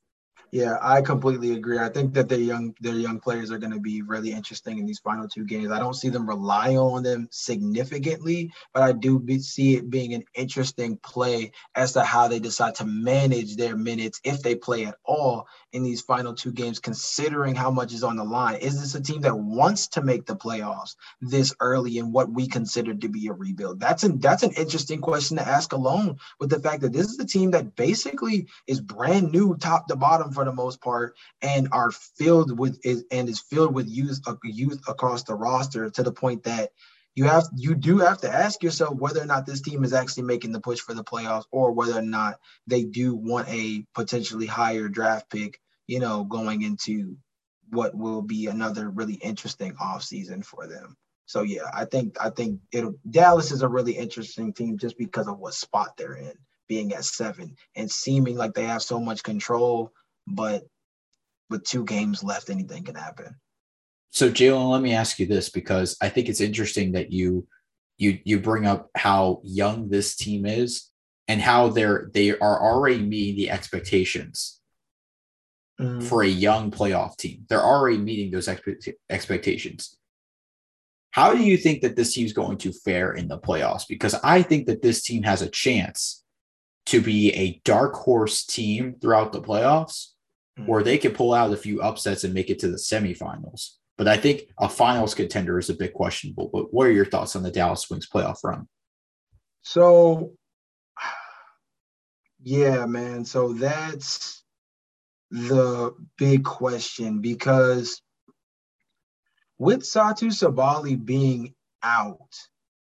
[0.54, 1.80] Yeah, I completely agree.
[1.80, 4.86] I think that their young their young players are going to be really interesting in
[4.86, 5.72] these final two games.
[5.72, 10.14] I don't see them relying on them significantly, but I do be, see it being
[10.14, 14.86] an interesting play as to how they decide to manage their minutes if they play
[14.86, 18.54] at all in these final two games, considering how much is on the line.
[18.60, 22.46] Is this a team that wants to make the playoffs this early in what we
[22.46, 23.80] consider to be a rebuild?
[23.80, 27.18] That's an that's an interesting question to ask alone with the fact that this is
[27.18, 31.16] a team that basically is brand new top to bottom for for the most part,
[31.42, 35.90] and are filled with is and is filled with youth uh, youth across the roster
[35.90, 36.70] to the point that
[37.14, 40.24] you have you do have to ask yourself whether or not this team is actually
[40.24, 44.46] making the push for the playoffs or whether or not they do want a potentially
[44.46, 47.16] higher draft pick, you know, going into
[47.70, 50.96] what will be another really interesting offseason for them.
[51.26, 55.28] So yeah, I think I think it Dallas is a really interesting team just because
[55.28, 56.34] of what spot they're in,
[56.68, 59.92] being at seven and seeming like they have so much control,
[60.26, 60.64] but
[61.50, 63.36] with two games left, anything can happen.
[64.10, 67.46] So Jalen, let me ask you this because I think it's interesting that you
[67.98, 70.90] you you bring up how young this team is
[71.28, 74.60] and how they're they are already meeting the expectations
[75.80, 76.02] mm.
[76.02, 77.44] for a young playoff team.
[77.48, 79.96] They're already meeting those expect- expectations.
[81.10, 83.86] How do you think that this team's going to fare in the playoffs?
[83.88, 86.24] Because I think that this team has a chance
[86.86, 90.13] to be a dark horse team throughout the playoffs
[90.58, 90.66] mm.
[90.66, 93.70] where they could pull out a few upsets and make it to the semifinals.
[93.96, 96.50] But I think a finals contender is a bit questionable.
[96.52, 98.66] But what are your thoughts on the Dallas Wings playoff run?
[99.62, 100.32] So,
[102.42, 103.24] yeah, man.
[103.24, 104.42] So that's
[105.30, 108.00] the big question because
[109.58, 112.18] with Satou Sabally being out,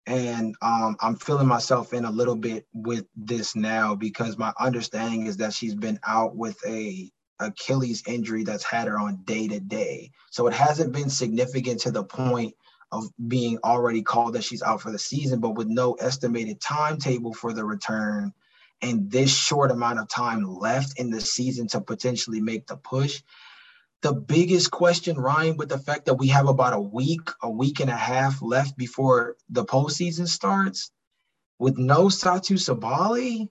[0.06, 5.26] and um, I'm feeling myself in a little bit with this now because my understanding
[5.26, 9.60] is that she's been out with a Achilles injury that's had her on day to
[9.60, 10.10] day.
[10.30, 12.54] So it hasn't been significant to the point
[12.92, 17.32] of being already called that she's out for the season, but with no estimated timetable
[17.32, 18.32] for the return
[18.82, 23.22] and this short amount of time left in the season to potentially make the push.
[24.02, 27.80] The biggest question, Ryan, with the fact that we have about a week, a week
[27.80, 30.90] and a half left before the postseason starts,
[31.58, 33.50] with no Satou Sabally,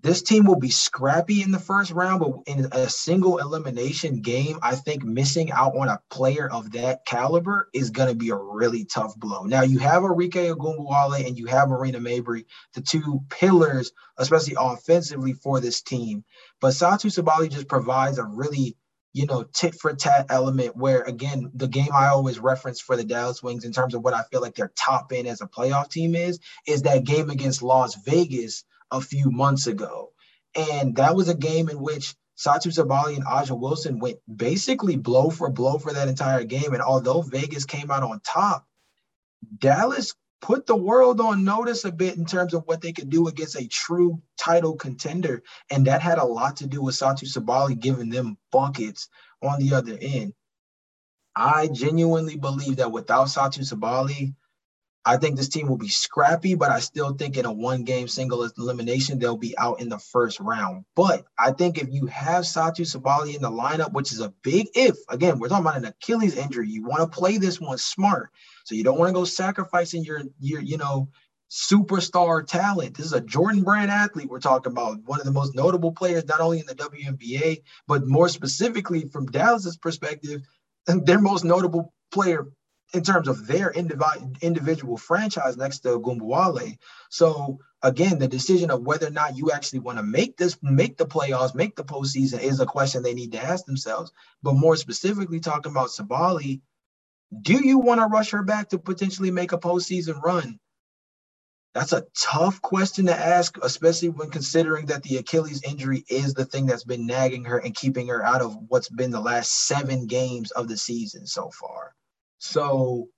[0.00, 4.58] this team will be scrappy in the first round, but in a single elimination game,
[4.62, 8.36] I think missing out on a player of that caliber is going to be a
[8.36, 9.42] really tough blow.
[9.42, 15.32] Now, you have Arike Ogunbowale and you have Marina Mabrey, the two pillars, especially offensively
[15.32, 16.24] for this team.
[16.60, 18.76] But Satou Sabally just provides a really
[19.14, 23.04] you know, tit for tat element where, again, the game I always reference for the
[23.04, 25.90] Dallas Wings in terms of what I feel like their top end as a playoff
[25.90, 30.12] team is, is that game against Las Vegas a few months ago.
[30.54, 35.30] And that was a game in which Satou Sabally and A'ja Wilson went basically blow
[35.30, 36.72] for blow for that entire game.
[36.72, 38.66] And although Vegas came out on top,
[39.58, 43.26] Dallas put the world on notice a bit in terms of what they could do
[43.26, 45.42] against a true title contender.
[45.70, 49.08] And that had a lot to do with Satou Sabally giving them buckets
[49.42, 50.32] on the other end.
[51.34, 54.34] I genuinely believe that without Satou Sabally,
[55.04, 58.08] I think this team will be scrappy, but I still think in a one game
[58.08, 60.84] single elimination, they'll be out in the first round.
[60.94, 64.68] But I think if you have Satou Sabally in the lineup, which is a big
[64.74, 68.30] if, again, we're talking about an Achilles injury, you want to play this one smart.
[68.64, 71.08] So you don't want to go sacrificing your, your, you know,
[71.50, 72.96] superstar talent.
[72.96, 76.26] This is a Jordan Brand athlete we're talking about, one of the most notable players,
[76.26, 80.42] not only in the WNBA, but more specifically from Dallas's perspective,
[80.86, 82.46] their most notable player
[82.94, 86.78] in terms of their individual franchise next to Ogunbowale.
[87.10, 90.96] So again, the decision of whether or not you actually want to make this, make
[90.96, 94.10] the playoffs, make the postseason is a question they need to ask themselves.
[94.42, 96.60] But more specifically, talking about Sabally,
[97.42, 100.58] do you want to rush her back to potentially make a postseason run?
[101.74, 106.46] That's a tough question to ask, especially when considering that the Achilles injury is the
[106.46, 110.06] thing that's been nagging her and keeping her out of what's been the last seven
[110.06, 111.94] games of the season so far.
[112.38, 113.08] So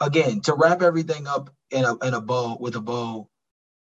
[0.00, 3.28] again, to wrap everything up in a in a bow with a bow,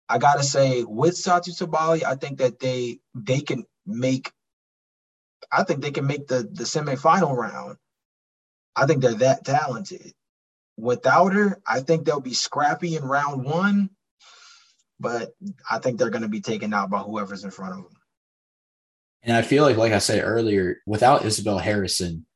[0.09, 4.33] I gotta say with Satou Sabally, I think that they they can make
[5.51, 7.77] I think they can make the the semifinal round.
[8.75, 10.13] I think they're that talented.
[10.77, 13.89] Without her, I think they'll be scrappy in round one,
[15.01, 15.35] but
[15.71, 17.93] I think they're to be taken out by whoever's in front of them.
[19.23, 22.27] And I feel like, like I said earlier, without Isabelle Harrison,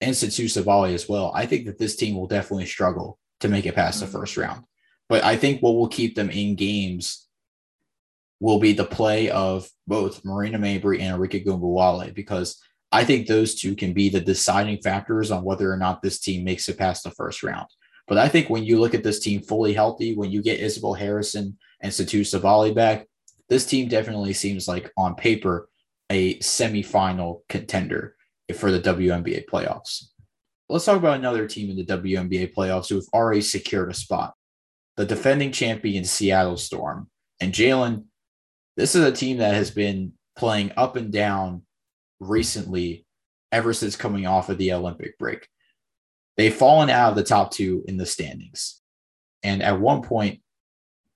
[0.00, 3.66] and Satou Sabally as well, I think that this team will definitely struggle to make
[3.66, 4.12] it past mm-hmm.
[4.12, 4.64] the first round.
[5.08, 7.28] But I think what will keep them in games
[8.40, 12.60] will be the play of both Marina Mabrey and Arike Ogunbowale because
[12.92, 16.44] I think those two can be the deciding factors on whether or not this team
[16.44, 17.66] makes it past the first round.
[18.06, 20.94] But I think when you look at this team fully healthy, when you get Isabelle
[20.94, 23.06] Harrison and Satou Sabally back,
[23.48, 25.68] this team definitely seems like on paper
[26.10, 28.15] a semifinal contender
[28.54, 30.04] for the WNBA playoffs.
[30.68, 34.34] Let's talk about another team in the WNBA playoffs who have already secured a spot
[34.96, 37.08] the defending champion Seattle Storm.
[37.40, 38.04] And Jalen,
[38.76, 41.62] this is a team that has been playing up and down
[42.18, 43.06] recently
[43.52, 45.48] ever since coming off of the Olympic break.
[46.36, 48.80] They've fallen out of the top two in the standings.
[49.42, 50.40] And at one point,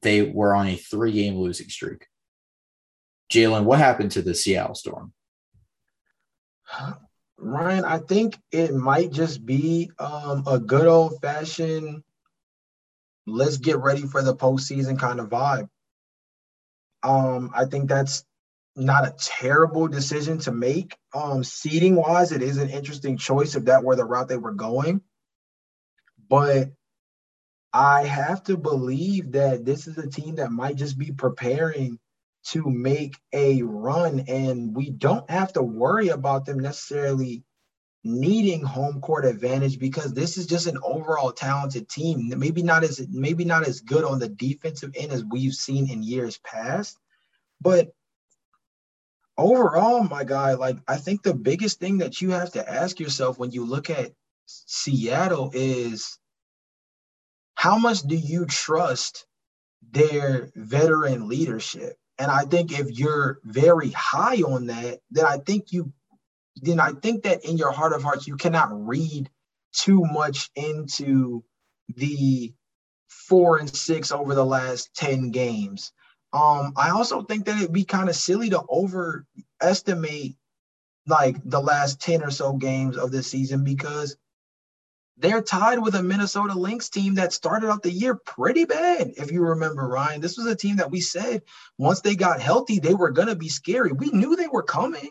[0.03, 2.07] they were on a three game losing streak.
[3.33, 5.13] Jalen, what happened to the Seattle Storm?
[7.41, 12.03] Ryan, I think it might just be um, a good old fashioned
[13.27, 15.69] let's get ready for the postseason kind of vibe.
[17.03, 18.25] Um, I think that's
[18.77, 20.97] not a terrible decision to make.
[21.15, 24.53] Um, seating wise, it is an interesting choice if that were the route they were
[24.53, 25.03] going.
[26.29, 26.71] But
[27.73, 31.99] I have to believe that this is a team that might just be preparing
[32.43, 37.45] to make a run, and we don't have to worry about them necessarily
[38.03, 42.33] needing home court advantage because this is just an overall talented team.
[42.37, 46.03] Maybe not as maybe not as good on the defensive end as we've seen in
[46.03, 46.99] years past,
[47.61, 47.93] but
[49.37, 53.39] overall, my guy, like I think the biggest thing that you have to ask yourself
[53.39, 54.13] when you look at
[54.47, 56.19] Seattle is
[57.55, 59.27] how much do you trust
[59.91, 61.97] their veteran leadership?
[62.21, 65.91] And I think if you're very high on that, then I think you
[66.57, 69.31] then I think that in your heart of hearts, you cannot read
[69.73, 71.43] too much into
[71.89, 72.53] the
[73.09, 75.93] four and six over the last 10 games.
[76.35, 80.37] Um, I also think that it'd be kind of silly to overestimate
[81.07, 84.15] like the last 10 or so games of the season because
[85.21, 89.13] they're tied with a Minnesota Lynx team that started out the year pretty bad.
[89.17, 91.43] If you remember, Ryan, this was a team that we said
[91.79, 93.93] once they got healthy, they were going to be scary.
[93.93, 95.11] We knew they were coming.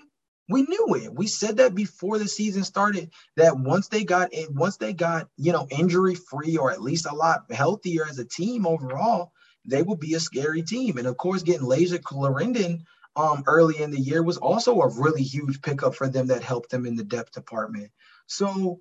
[0.49, 1.14] We knew it.
[1.14, 5.30] We said that before the season started that once they got in, once they got,
[5.38, 9.32] you know, injury free or at least a lot healthier as a team overall,
[9.64, 10.97] they will be a scary team.
[10.97, 12.84] And of course, getting Layshia Clarendon
[13.16, 16.72] um, early in the year was also a really huge pickup for them that helped
[16.72, 17.91] them in the depth department.
[18.26, 18.80] So,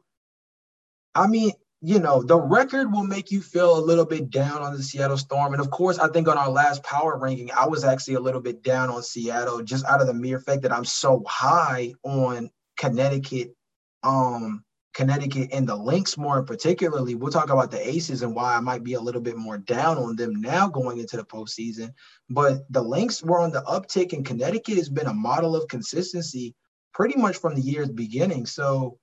[1.19, 4.73] I mean, you know, the record will make you feel a little bit down on
[4.73, 5.53] the Seattle Storm.
[5.53, 8.41] And of course, I think on our last power ranking, I was actually a little
[8.41, 12.51] bit down on Seattle just out of the mere fact that I'm so high on
[12.77, 13.55] Connecticut,
[14.03, 14.65] um,
[14.95, 17.15] Connecticut and the Lynx more particularly.
[17.15, 19.99] We'll talk about the Aces and why I might be a little bit more down
[19.99, 21.93] on them now going into the postseason.
[22.29, 26.55] But the Lynx were on the uptick, and Connecticut has been a model of consistency
[26.93, 28.47] pretty much from the year's beginning.
[28.47, 28.99] So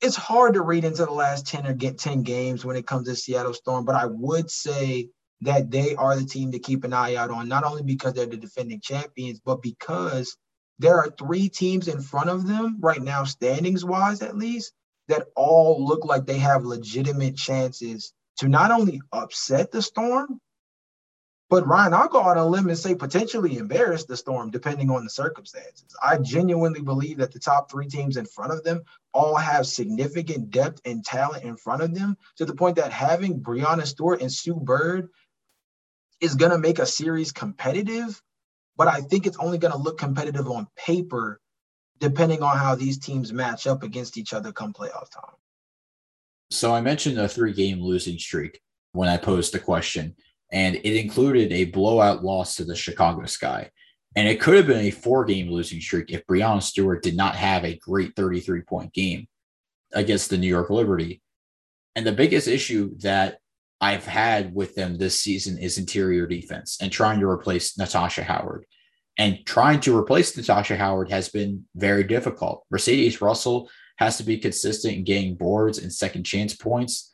[0.00, 3.08] it's hard to read into the last 10 or get 10 games when it comes
[3.08, 5.08] to Seattle Storm, but I would say
[5.40, 8.26] that they are the team to keep an eye out on, not only because they're
[8.26, 10.36] the defending champions, but because
[10.78, 14.72] there are three teams in front of them right now, standings wise at least,
[15.08, 20.40] that all look like they have legitimate chances to not only upset the Storm,
[21.50, 24.90] but Ryan, I'll go out on a limb and say potentially embarrass the Storm depending
[24.90, 25.94] on the circumstances.
[26.02, 28.82] I genuinely believe that the top three teams in front of them
[29.12, 33.40] all have significant depth and talent in front of them to the point that having
[33.40, 35.10] Breanna Stewart and Sue Bird
[36.20, 38.20] is going to make a series competitive.
[38.76, 41.40] But I think it's only going to look competitive on paper
[42.00, 45.34] depending on how these teams match up against each other come playoff time.
[46.50, 48.60] So I mentioned a three game losing streak
[48.92, 50.16] when I posed the question
[50.52, 53.70] and it included a blowout loss to the Chicago Sky.
[54.16, 57.34] And it could have been a four game losing streak if Breanna Stewart did not
[57.34, 59.26] have a great 33 point game
[59.92, 61.20] against the New York Liberty.
[61.96, 63.38] And the biggest issue that
[63.80, 68.66] I've had with them this season is interior defense and trying to replace Natasha Howard.
[69.18, 72.64] And trying to replace Natasha Howard has been very difficult.
[72.70, 73.68] Mercedes Russell
[73.98, 77.12] has to be consistent in getting boards and second chance points.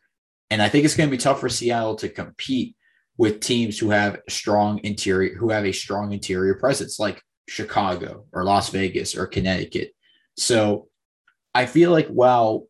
[0.50, 2.74] And I think it's going to be tough for Seattle to compete
[3.20, 8.44] with teams who have strong interior who have a strong interior presence like Chicago or
[8.44, 9.90] Las Vegas or Connecticut.
[10.38, 10.88] So
[11.54, 12.64] I feel like while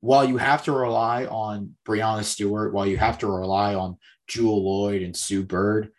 [0.00, 4.64] while you have to rely on Breanna Stewart, while you have to rely on Jewell
[4.64, 5.92] Loyd and Sue Bird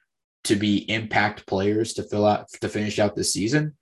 [0.44, 3.78] to be impact players to fill out to finish out the season,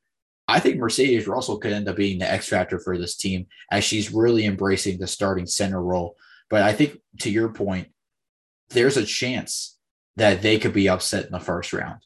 [0.48, 3.84] I think Mercedes Russell could end up being the X factor for this team as
[3.84, 6.16] she's really embracing the starting center role.
[6.52, 7.88] But I think to your point,
[8.70, 9.74] there's a chance
[10.18, 12.02] that they could be upset in the first round.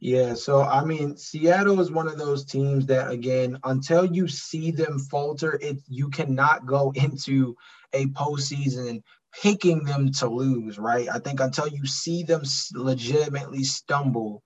[0.00, 4.70] Yeah, so I mean, Seattle is one of those teams that, again, until you see
[4.70, 7.54] them falter, it you cannot go into
[7.92, 9.02] a postseason
[9.42, 11.08] picking them to lose, right?
[11.08, 12.42] I think until you see them
[12.74, 14.42] legitimately stumble,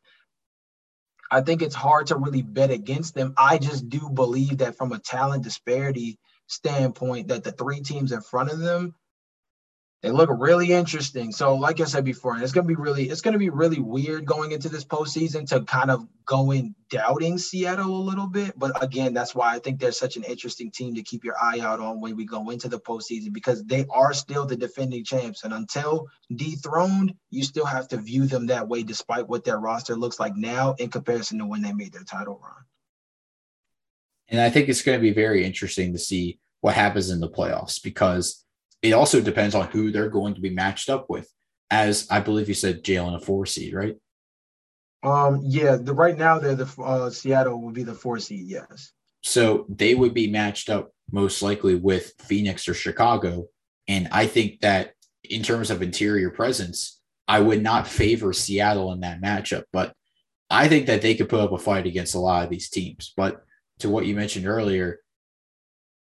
[1.30, 3.32] I think it's hard to really bet against them.
[3.38, 6.18] I just do believe that from a talent disparity
[6.48, 8.94] standpoint, that the three teams in front of them
[10.04, 11.32] they look really interesting.
[11.32, 14.52] So, like I said before, it's gonna be really, it's gonna be really weird going
[14.52, 18.52] into this postseason to kind of go in doubting Seattle a little bit.
[18.58, 21.60] But again, that's why I think they're such an interesting team to keep your eye
[21.60, 25.42] out on when we go into the postseason because they are still the defending champs.
[25.42, 29.96] And until dethroned, you still have to view them that way, despite what their roster
[29.96, 32.64] looks like now in comparison to when they made their title run.
[34.28, 37.30] And I think it's going to be very interesting to see what happens in the
[37.30, 38.43] playoffs because
[38.84, 41.26] it also depends on who they're going to be matched up with.
[41.70, 43.96] As I believe you said, Jalen a four seed, right?
[45.02, 48.92] Um, yeah, the right now they're the uh, Seattle would be the four seed, yes.
[49.22, 53.46] So they would be matched up most likely with Phoenix or Chicago.
[53.88, 59.00] And I think that in terms of interior presence, I would not favor Seattle in
[59.00, 59.64] that matchup.
[59.72, 59.94] But
[60.50, 63.14] I think that they could put up a fight against a lot of these teams.
[63.16, 63.42] But
[63.78, 65.00] to what you mentioned earlier,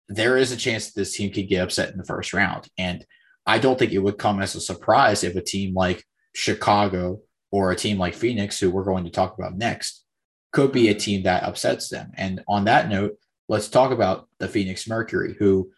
[0.09, 2.67] there is a chance that this team could get upset in the first round.
[2.79, 3.05] And
[3.47, 6.05] I don't think it would come as a surprise if a team like
[6.35, 10.05] Chicago or a team like Phoenix, who we're going to talk about next,
[10.53, 12.11] could be a team that upsets them.
[12.17, 13.17] And on that note,
[13.49, 15.71] let's talk about the Phoenix Mercury, who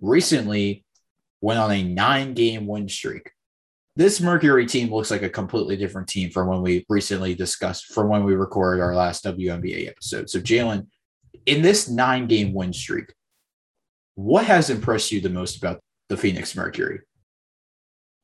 [0.00, 0.84] recently
[1.40, 3.30] went on a nine game win streak.
[3.96, 8.08] This Mercury team looks like a completely different team from when we recently discussed, from
[8.08, 10.28] when we recorded our last WNBA episode.
[10.28, 10.88] So, Jalen,
[11.46, 13.12] in this nine game win streak,
[14.14, 17.00] what has impressed you the most about the Phoenix Mercury?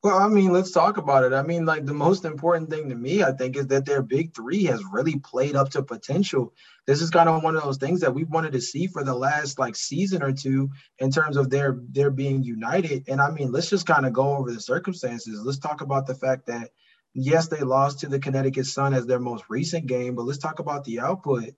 [0.03, 1.35] Well, I mean, let's talk about it.
[1.35, 4.35] I mean, like the most important thing to me, I think, is that their big
[4.35, 6.55] three has really played up to potential.
[6.87, 9.15] This is kind of one of those things that we wanted to see for the
[9.15, 10.71] last like season or two
[11.01, 13.09] in terms of their their being united.
[13.09, 15.43] And I mean, let's just kind of go over the circumstances.
[15.45, 16.71] Let's talk about the fact that
[17.13, 20.61] yes, they lost to the Connecticut Sun as their most recent game, but let's talk
[20.61, 21.51] about the output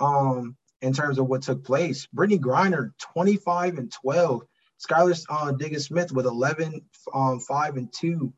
[0.00, 2.06] um in terms of what took place.
[2.14, 4.42] Brittney Griner, 25 and 12
[4.82, 6.82] Skylar uh, Diggins Smith with 11,
[7.14, 8.32] um, 5 and 2.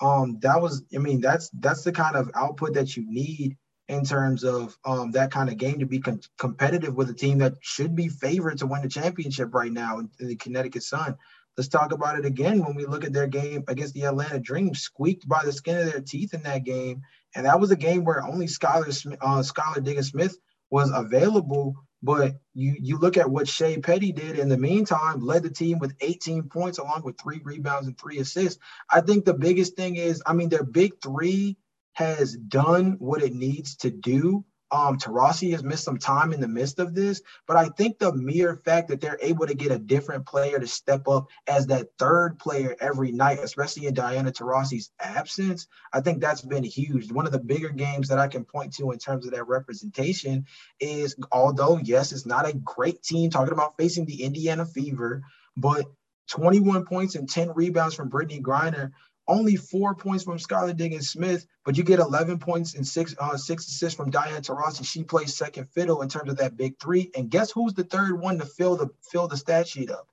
[0.00, 3.56] Um, that was, I mean, that's that's the kind of output that you need
[3.88, 7.38] in terms of um, that kind of game to be com- competitive with a team
[7.38, 11.16] that should be favored to win the championship right now in, the Connecticut Sun.
[11.56, 14.74] Let's talk about it again when we look at their game against the Atlanta Dream,
[14.74, 17.00] squeaked by the skin of their teeth in that game.
[17.34, 20.36] And that was a game where only Skylar, uh, Skylar Diggins Smith
[20.70, 25.42] was available but you you look at what Shey Peddy did in the meantime, led
[25.42, 28.60] the team with 18 points along with three rebounds and three assists.
[28.90, 31.56] I think the biggest thing is, I mean, their big three
[31.94, 36.48] has done what it needs to do um, Taurasi has missed some time in the
[36.48, 39.78] midst of this, but I think the mere fact that they're able to get a
[39.78, 44.90] different player to step up as that third player every night, especially in Diana Taurasi's
[44.98, 47.12] absence, I think that's been huge.
[47.12, 50.46] One of the bigger games that I can point to in terms of that representation
[50.80, 55.22] is although, yes, it's not a great team talking about facing the Indiana Fever,
[55.56, 55.86] but
[56.28, 58.90] 21 points and 10 rebounds from Brittney Griner
[59.28, 63.36] only four points from Skylar Diggins Smith, but you get 11 points and six uh,
[63.36, 64.84] six assists from Diana Taurasi.
[64.84, 67.10] She plays second fiddle in terms of that big three.
[67.16, 70.08] And guess who's the third one to fill the fill the stat sheet up?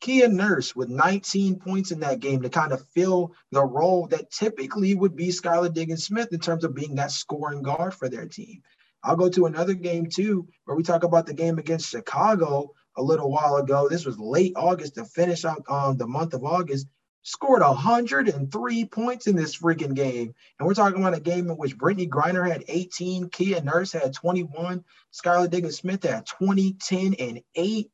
[0.00, 4.32] Kia Nurse with 19 points in that game to kind of fill the role that
[4.32, 8.26] typically would be Skylar Diggins Smith in terms of being that scoring guard for their
[8.26, 8.62] team.
[9.04, 13.02] I'll go to another game too, where we talk about the game against Chicago a
[13.02, 13.88] little while ago.
[13.88, 16.86] This was late August to finish out um, the month of August
[17.22, 20.34] scored 103 points in this freaking game.
[20.58, 24.12] And we're talking about a game in which Brittney Griner had 18, Kia Nurse had
[24.12, 27.90] 21, Skylar Diggins Smith had 20, 10, and 8.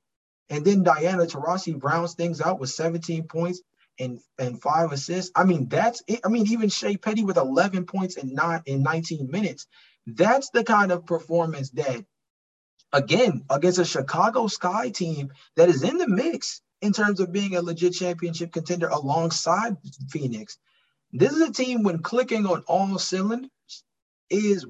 [0.51, 3.61] And then Diana Taurasi rounds things out with 17 points
[3.99, 5.31] and, and five assists.
[5.35, 6.21] I mean, that's it.
[6.25, 9.67] I mean, even Shey Peddy with 11 points and not in 19 minutes.
[10.07, 12.03] That's the kind of performance that,
[12.95, 17.57] again, against a Chicago Sky team that is in the mix in terms of being
[17.57, 19.77] a legit championship contender alongside
[20.11, 20.59] Phoenix.
[21.13, 23.51] This is a team when clicking on all cylinders
[24.31, 24.67] is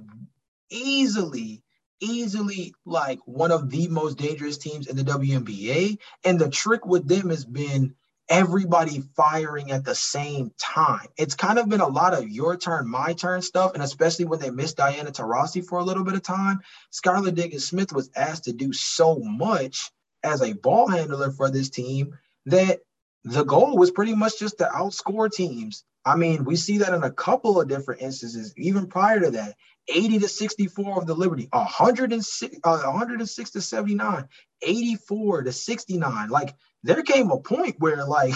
[0.70, 1.62] easily,
[2.00, 5.98] easily like one of the most dangerous teams in the WNBA.
[6.24, 7.94] And the trick with them has been
[8.28, 11.06] everybody firing at the same time.
[11.16, 13.72] It's kind of been a lot of your turn, my turn stuff.
[13.74, 16.61] And especially when they missed Diana Taurasi for a little bit of time,
[16.92, 19.90] Skylar Diggins Smith was asked to do so much
[20.29, 22.81] as a ball handler for this team that
[23.24, 25.85] the goal was pretty much just to outscore teams.
[26.05, 29.57] I mean, we see that in a couple of different instances, even prior to that.
[29.89, 34.29] 80 to 64 of the Liberty, 106, uh, 106 to 79,
[34.62, 36.29] 84 to 69.
[36.29, 38.35] Like there came a point where like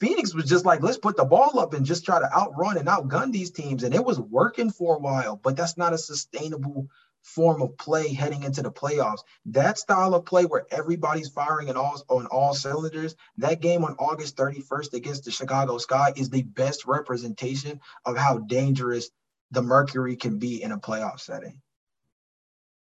[0.00, 2.88] Phoenix was just like, let's put the ball up and just try to outrun and
[2.88, 3.84] outgun these teams.
[3.84, 6.88] And it was working for a while, but that's not a sustainable
[7.24, 9.22] form of play heading into the playoffs.
[9.46, 13.96] That style of play where everybody's firing on all, on all cylinders, that game on
[13.98, 19.10] August 31st against the Chicago Sky is the best representation of how dangerous
[19.50, 21.60] the Mercury can be in a playoff setting.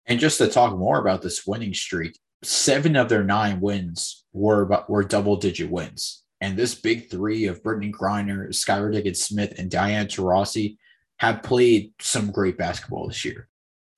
[0.07, 4.85] And just to talk more about this winning streak, seven of their nine wins were
[4.89, 6.23] were double digit wins.
[6.41, 10.77] And this big three of Brittney Griner, Skylar Diggins Smith, and Diana Taurasi
[11.19, 13.49] have played some great basketball this year.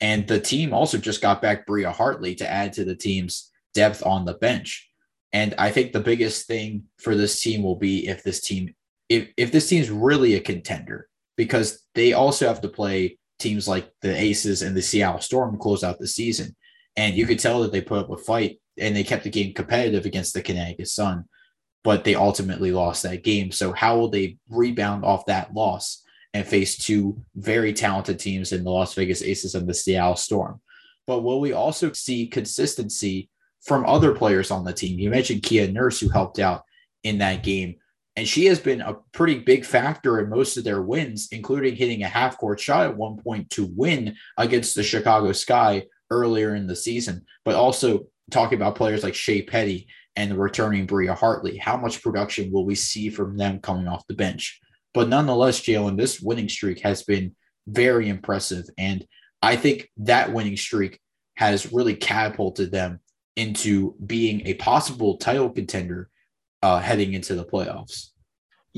[0.00, 4.04] And the team also just got back Bria Hartley to add to the team's depth
[4.04, 4.90] on the bench.
[5.32, 8.74] And I think the biggest thing for this team will be if this team
[9.08, 13.90] if if this team's really a contender, because they also have to play teams like
[14.02, 16.54] the Aces and the Seattle Storm close out the season.
[16.96, 19.54] And you could tell that they put up a fight and they kept the game
[19.54, 21.24] competitive against the Connecticut Sun,
[21.84, 23.52] but they ultimately lost that game.
[23.52, 26.02] So how will they rebound off that loss
[26.34, 30.60] and face two very talented teams in the Las Vegas Aces and the Seattle Storm?
[31.06, 33.30] But will we also see consistency
[33.64, 34.98] from other players on the team?
[34.98, 36.64] You mentioned Kia Nurse, who helped out
[37.02, 37.76] in that game.
[38.16, 42.02] And she has been a pretty big factor in most of their wins, including hitting
[42.02, 46.66] a half court shot at one point to win against the Chicago Sky earlier in
[46.66, 51.56] the season, but also talking about players like Shey Peddy and the returning Bria Hartley.
[51.56, 54.60] How much production will we see from them coming off the bench?
[54.98, 57.36] But nonetheless, Jalen, this winning streak has been
[57.68, 58.64] very impressive.
[58.76, 59.06] And
[59.40, 60.98] I think that winning streak
[61.36, 62.98] has really catapulted them
[63.36, 66.10] into being a possible title contender
[66.64, 68.08] uh, heading into the playoffs.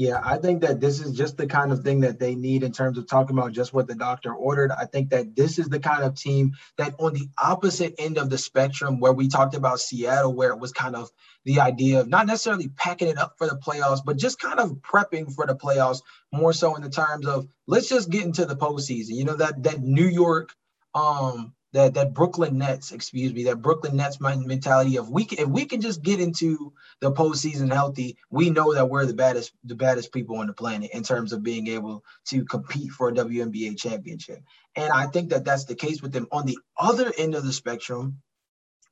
[0.00, 2.72] Yeah, I think that this is just the kind of thing that they need in
[2.72, 4.70] terms of talking about just what the doctor ordered.
[4.72, 8.30] I think that this is the kind of team that on the opposite end of
[8.30, 11.10] the spectrum, where we talked about Seattle, where it was kind of
[11.44, 14.70] the idea of not necessarily packing it up for the playoffs, but just kind of
[14.80, 16.00] prepping for the playoffs,
[16.32, 19.16] more so in the terms of let's just get into the postseason.
[19.16, 20.54] You know, that that New York
[20.94, 25.48] um that that Brooklyn Nets, excuse me, that Brooklyn Nets mentality of we can, if
[25.48, 29.74] we can just get into the postseason healthy, we know that we're the baddest the
[29.74, 33.78] baddest people on the planet in terms of being able to compete for a WNBA
[33.78, 34.42] championship.
[34.76, 36.26] And I think that that's the case with them.
[36.32, 38.20] On the other end of the spectrum,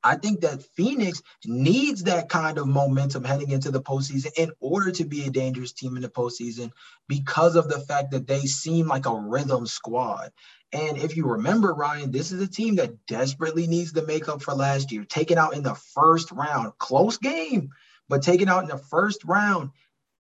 [0.05, 4.93] I think that Phoenix needs that kind of momentum heading into the postseason in order
[4.93, 6.71] to be a dangerous team in the postseason
[7.09, 10.31] because of the fact that they seem like a rhythm squad.
[10.73, 14.43] And if you remember, Ryan, this is a team that desperately needs to make up
[14.43, 17.71] for last year, taken out in the first round, close game,
[18.09, 19.71] but taken out in the first round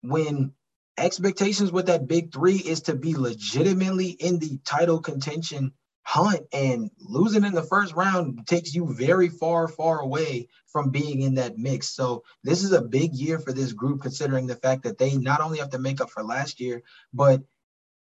[0.02, 0.52] when
[0.98, 5.72] expectations with that big three is to be legitimately in the title contention
[6.10, 11.22] hunt and losing in the first round takes you very far far away from being
[11.22, 14.82] in that mix so this is a big year for this group considering the fact
[14.82, 16.82] that they not only have to make up for last year
[17.14, 17.40] but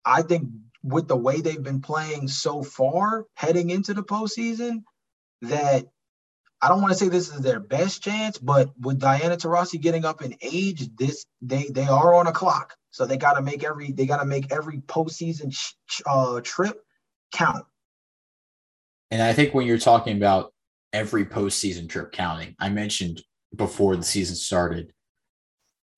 [0.05, 0.47] i think
[0.83, 4.83] with the way they've been playing so far heading into the postseason
[5.41, 5.85] that
[6.61, 10.05] I don't want to say this is their best chance, but with Diana Taurasi getting
[10.05, 13.63] up in age, this they they are on a clock, so they got to make
[13.63, 16.81] every they got to make every postseason ch- uh, trip
[17.31, 17.65] count.
[19.11, 20.53] And I think when you're talking about
[20.93, 23.21] every postseason trip counting, I mentioned
[23.55, 24.93] before the season started,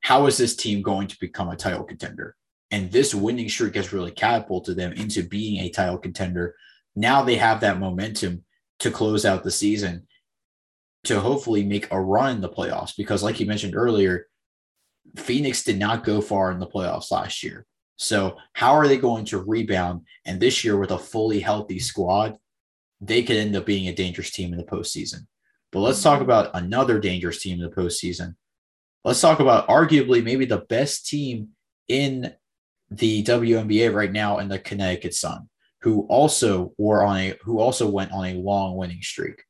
[0.01, 2.35] how is this team going to become a title contender?
[2.71, 6.55] And this winning streak has really catapulted them into being a title contender.
[6.95, 8.45] Now they have that momentum
[8.79, 10.07] to close out the season
[11.05, 12.95] to hopefully make a run in the playoffs.
[12.95, 14.27] Because, like you mentioned earlier,
[15.15, 17.65] Phoenix did not go far in the playoffs last year.
[17.97, 20.01] So, how are they going to rebound?
[20.25, 22.37] And this year, with a fully healthy squad,
[23.01, 25.27] they could end up being a dangerous team in the postseason.
[25.71, 26.09] But let's mm-hmm.
[26.09, 28.35] talk about another dangerous team in the postseason.
[29.03, 31.49] Let's talk about arguably maybe the best team
[31.87, 32.33] in
[32.91, 35.47] the WNBA right now in the Connecticut Sun,
[35.81, 39.43] who also were on a who also went on a long winning streak.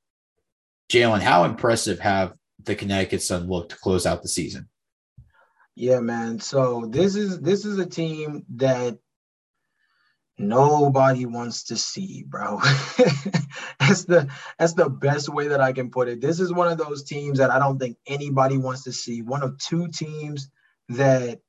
[0.91, 2.33] Jalen, how impressive have
[2.63, 4.69] the Connecticut Sun looked to close out the season?
[5.75, 6.39] Yeah, man.
[6.39, 8.97] So this is this is a team that
[10.39, 12.59] nobody wants to see, bro.
[13.79, 16.21] that's the that's the best way that I can put it.
[16.21, 19.21] This is one of those teams that I don't think anybody wants to see.
[19.21, 20.49] One of two teams
[20.89, 21.41] that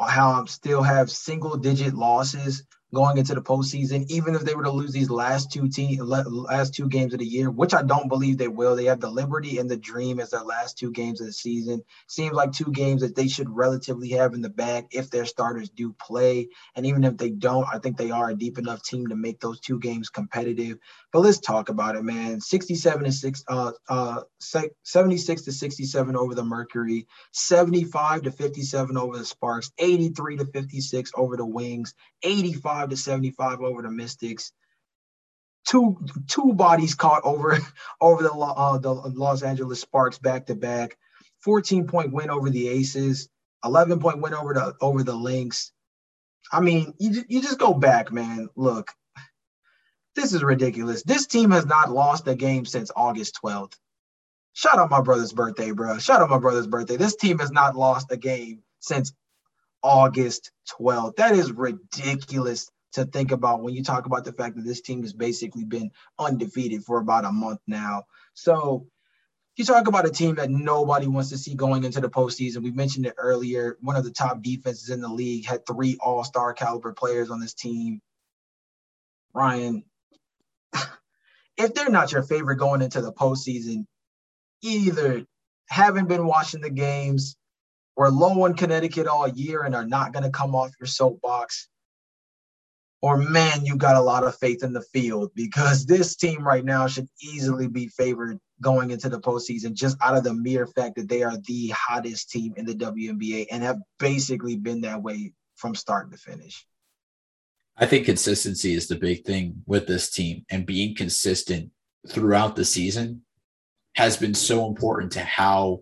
[0.00, 4.64] how I'm still have single digit losses going into the postseason, even if they were
[4.64, 8.08] to lose these last two team last two games of the year, which I don't
[8.08, 8.74] believe they will.
[8.74, 11.82] They have the Liberty and the Dream as their last two games of the season.
[12.08, 15.68] Seems like two games that they should relatively have in the bag if their starters
[15.70, 16.48] do play.
[16.74, 19.40] And even if they don't, I think they are a deep enough team to make
[19.40, 20.78] those two games competitive.
[21.12, 22.40] But let's talk about it, man.
[22.40, 24.20] 67 to 6 uh uh
[24.84, 31.10] 76 to 67 over the Mercury, 75 to 57 over the Sparks, 83 to 56
[31.16, 34.52] over the Wings, 85 to 75 over the Mystics.
[35.66, 35.98] Two
[36.28, 37.58] two bodies caught over
[38.00, 40.96] over the uh, the Los Angeles Sparks back to back.
[41.40, 43.28] 14 point win over the Aces,
[43.64, 45.72] 11 point win over the over the Lynx.
[46.52, 48.48] I mean, you you just go back, man.
[48.56, 48.92] Look,
[50.14, 51.02] this is ridiculous.
[51.02, 53.74] This team has not lost a game since August 12th.
[54.52, 55.98] Shout out my brother's birthday, bro.
[55.98, 56.96] Shout out my brother's birthday.
[56.96, 59.12] This team has not lost a game since
[59.82, 61.16] August 12th.
[61.16, 65.02] That is ridiculous to think about when you talk about the fact that this team
[65.02, 68.04] has basically been undefeated for about a month now.
[68.34, 68.86] So
[69.56, 72.62] you talk about a team that nobody wants to see going into the postseason.
[72.62, 73.76] We mentioned it earlier.
[73.80, 77.54] One of the top defenses in the league had three all-star caliber players on this
[77.54, 78.00] team.
[79.32, 79.84] Ryan,
[81.56, 83.86] if they're not your favorite going into the postseason,
[84.62, 85.24] either
[85.68, 87.36] haven't been watching the games,
[87.96, 91.68] or low in Connecticut all year and are not going to come off your soapbox,
[93.02, 96.64] or man, you got a lot of faith in the field because this team right
[96.64, 100.96] now should easily be favored going into the postseason just out of the mere fact
[100.96, 105.32] that they are the hottest team in the WNBA and have basically been that way
[105.56, 106.66] from start to finish.
[107.76, 111.70] I think consistency is the big thing with this team and being consistent
[112.08, 113.22] throughout the season
[113.94, 115.80] has been so important to how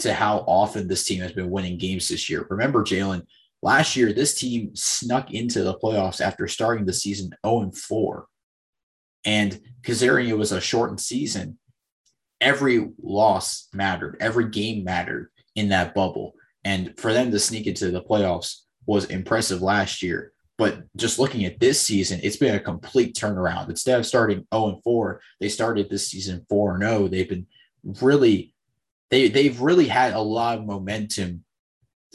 [0.00, 2.46] to how often this team has been winning games this year.
[2.50, 3.26] Remember, Jalen,
[3.62, 8.26] last year this team snuck into the playoffs after starting the season 0 4.
[9.24, 11.58] And considering it was a shortened season,
[12.40, 16.34] every loss mattered, every game mattered in that bubble.
[16.64, 20.32] And for them to sneak into the playoffs was impressive last year.
[20.58, 23.70] But just looking at this season, it's been a complete turnaround.
[23.70, 27.08] Instead of starting 0 and 4, they started this season 4 and 0.
[27.08, 27.46] They've been
[28.02, 28.52] really
[29.10, 31.44] they they've really had a lot of momentum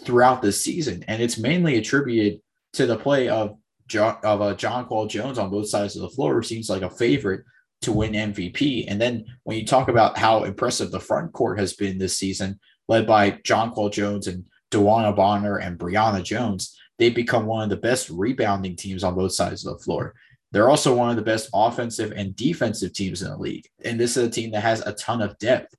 [0.04, 2.42] throughout the season, and it's mainly attributed
[2.74, 6.36] to the play of John, of uh, Jonquel Jones on both sides of the floor,
[6.36, 7.46] who seems like a favorite
[7.82, 8.86] to win MVP.
[8.88, 12.60] And then when you talk about how impressive the front court has been this season,
[12.88, 17.78] led by Jonquel Jones and DeWanna Bonner and Brionna Jones, they've become one of the
[17.78, 20.14] best rebounding teams on both sides of the floor.
[20.52, 23.66] They're also one of the best offensive and defensive teams in the league.
[23.84, 25.74] And this is a team that has a ton of depth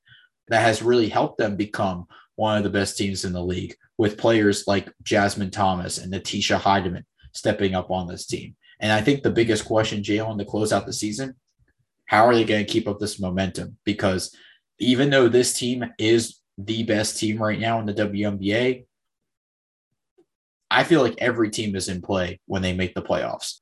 [0.49, 2.07] that has really helped them become
[2.37, 6.59] one of the best teams in the league with players like Jasmine Thomas and Natisha
[6.59, 8.57] Hiedeman stepping up on this team.
[8.81, 11.37] And I think the biggest question, Jalen, to close out the season,
[12.07, 13.79] how are they going to keep up this momentum?
[13.85, 14.35] Because
[14.79, 18.85] even though this team is the best team right now in the WNBA,
[20.71, 23.61] I feel like every team is in play when they make the playoffs.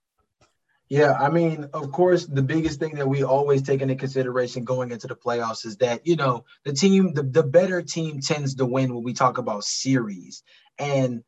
[0.89, 4.93] Yeah, I mean, of course, the biggest thing that we always take into consideration going
[4.93, 8.67] into the playoffs is that, you know, the team, the, the better team tends to
[8.67, 10.43] win when we talk about series.
[10.79, 11.23] And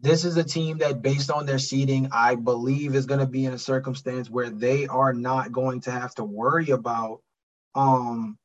[0.00, 3.44] this is a team that, based on their seeding, I believe is going to be
[3.44, 7.20] in a circumstance where they are not going to have to worry about
[7.74, 8.38] um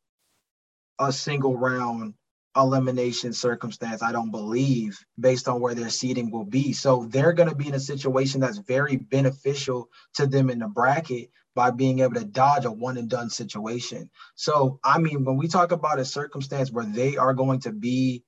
[1.00, 2.16] a single round
[2.56, 6.74] elimination circumstance, I don't believe, based on where their seating will be.
[6.74, 10.68] So they're going to be in a situation that's very beneficial to them in the
[10.68, 14.10] bracket by being able to dodge a one and done situation.
[14.36, 18.24] So, I mean, when we talk about a circumstance where they are going to be,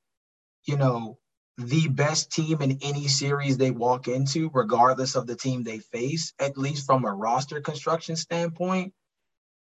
[0.65, 1.17] you know,
[1.57, 6.33] the best team in any series they walk into, regardless of the team they face,
[6.39, 8.93] at least from a roster construction standpoint,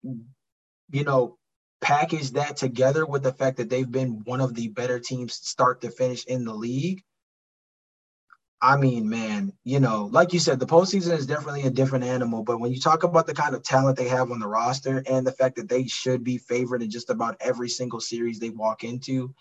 [0.03, 1.39] you know,
[1.81, 5.81] package that together with the fact that they've been one of the better teams start
[5.83, 7.03] to finish in the league.
[8.63, 12.43] I mean, man, you know, like you said, the postseason is definitely a different animal.
[12.43, 15.27] But when you talk about the kind of talent they have on the roster and
[15.27, 18.83] the fact that they should be favored in just about every single series they walk
[18.83, 19.35] into,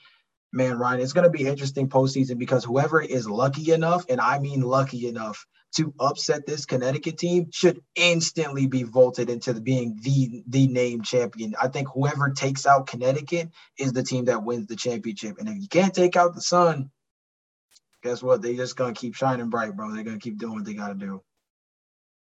[0.51, 4.39] man, Ryan, it's going to be interesting postseason because whoever is lucky enough, and I
[4.39, 5.45] mean lucky enough,
[5.75, 11.55] to upset this Connecticut team should instantly be vaulted into being the the name champion.
[11.61, 15.37] I think whoever takes out Connecticut is the team that wins the championship.
[15.39, 16.91] And if you can't take out the Sun,
[18.03, 18.41] guess what?
[18.41, 19.91] They're just gonna keep shining bright, bro.
[19.91, 21.21] They're gonna keep doing what they gotta do.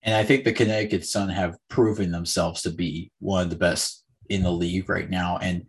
[0.04, 4.04] And I think the Connecticut Sun have proven themselves to be one of the best
[4.30, 5.38] in the league right now.
[5.38, 5.66] And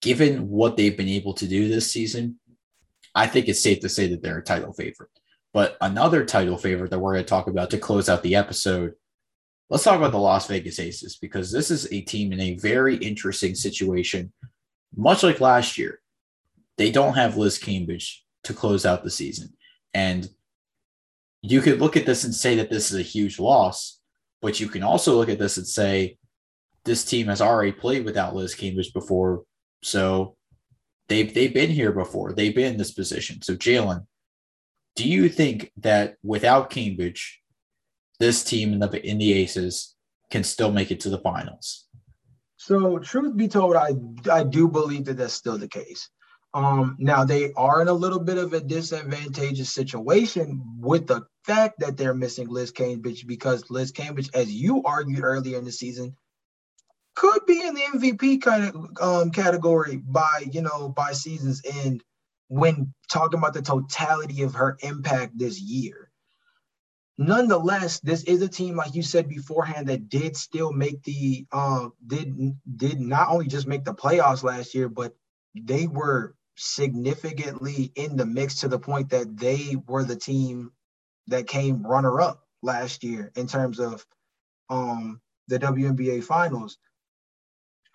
[0.00, 2.38] given what they've been able to do this season,
[3.14, 5.10] I think it's safe to say that they're a title favorite.
[5.52, 8.94] But another title favorite that we're going to talk about to close out the episode,
[9.70, 12.96] let's talk about the Las Vegas Aces because this is a team in a very
[12.96, 14.32] interesting situation.
[14.94, 16.00] Much like last year,
[16.76, 19.52] they don't have Liz Cambage to close out the season.
[19.94, 20.28] And
[21.42, 24.00] you could look at this and say that this is a huge loss,
[24.40, 26.18] but you can also look at this and say
[26.84, 29.44] this team has already played without Liz Cambage before.
[29.82, 30.36] So
[31.08, 32.32] they've they've been here before.
[32.32, 33.42] They've been in this position.
[33.42, 34.06] So Jalen,
[34.98, 37.36] do you think that without Cambage,
[38.18, 39.94] this team in the in the Aces
[40.28, 41.86] can still make it to the finals?
[42.56, 43.90] So, truth be told, I
[44.30, 46.10] I do believe that that's still the case.
[46.52, 51.78] Um, now they are in a little bit of a disadvantageous situation with the fact
[51.78, 56.16] that they're missing Liz Cambage because Liz Cambage, as you argued earlier in the season,
[57.14, 62.02] could be in the MVP kind of um, category by you know by season's end
[62.48, 66.10] when talking about the totality of her impact this year.
[67.18, 71.92] nonetheless, this is a team, like you said beforehand, that did still make the um
[72.06, 72.36] did
[72.76, 75.14] did not only just make the playoffs last year, but
[75.54, 80.72] they were significantly in the mix to the point that they were the team
[81.28, 84.04] that came runner up last year in terms of
[84.70, 86.78] um the WNBA finals.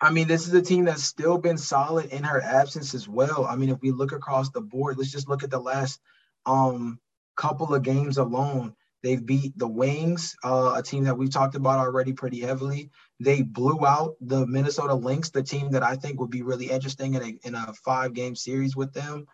[0.00, 3.46] I mean, this is a team that's still been solid in her absence as well.
[3.46, 6.00] I mean, if we look across the board, let's just look at the last
[6.46, 6.98] um
[7.36, 8.74] couple of games alone.
[9.02, 12.90] They've beat the Wings, uh, a team that we've talked about already pretty heavily.
[13.20, 17.12] They blew out the Minnesota Lynx, the team that I think would be really interesting
[17.12, 19.26] in a, in a five game series with them.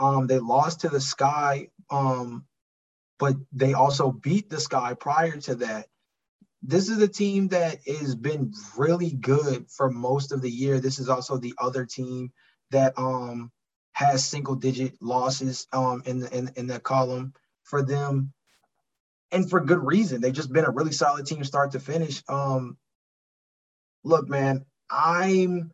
[0.00, 2.46] Um, they lost to the Sky, um,
[3.20, 5.86] but they also beat the Sky prior to that.
[6.62, 10.78] This is a team that has been really good for most of the year.
[10.78, 12.32] This is also the other team
[12.70, 13.50] that um,
[13.92, 17.34] has single digit losses um, in, the, in, in that column
[17.64, 18.32] for them
[19.32, 20.20] and for good reason.
[20.20, 22.22] They've just been a really solid team start to finish.
[22.28, 22.76] Um,
[24.04, 25.72] look, man, I'm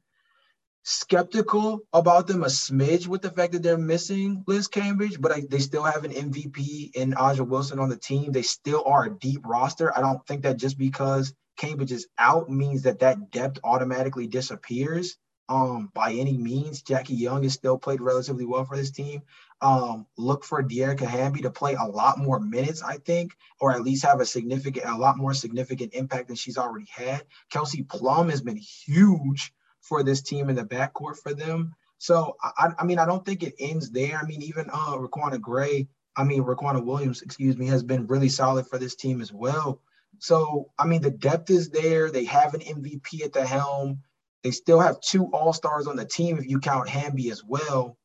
[0.83, 5.43] skeptical about them a smidge with the fact that they're missing Liz Cambage, but I,
[5.49, 8.33] they still have an MVP in A'ja Wilson on the team.
[8.33, 9.97] They still are a deep roster.
[9.97, 15.17] I don't think that just because Cambage is out means that that depth automatically disappears
[15.49, 16.83] um, by any means.
[16.83, 19.23] Jackie Young has still played relatively well for this team.
[19.61, 23.83] Um, look for Dearica Hamby to play a lot more minutes, I think, or at
[23.83, 27.25] least have a significant, a lot more significant impact than she's already had.
[27.51, 29.53] Kelsey Plum has been huge
[29.89, 31.75] for this team in the backcourt for them.
[31.99, 34.17] So I, I mean, I don't think it ends there.
[34.17, 38.29] I mean, even uh Riquna Gray, I mean Riquna Williams, excuse me, has been really
[38.29, 39.81] solid for this team as well.
[40.19, 42.11] So I mean, the depth is there.
[42.11, 44.01] They have an MVP at the helm.
[44.45, 47.97] They still have two All Stars on the team if you count Hamby as well.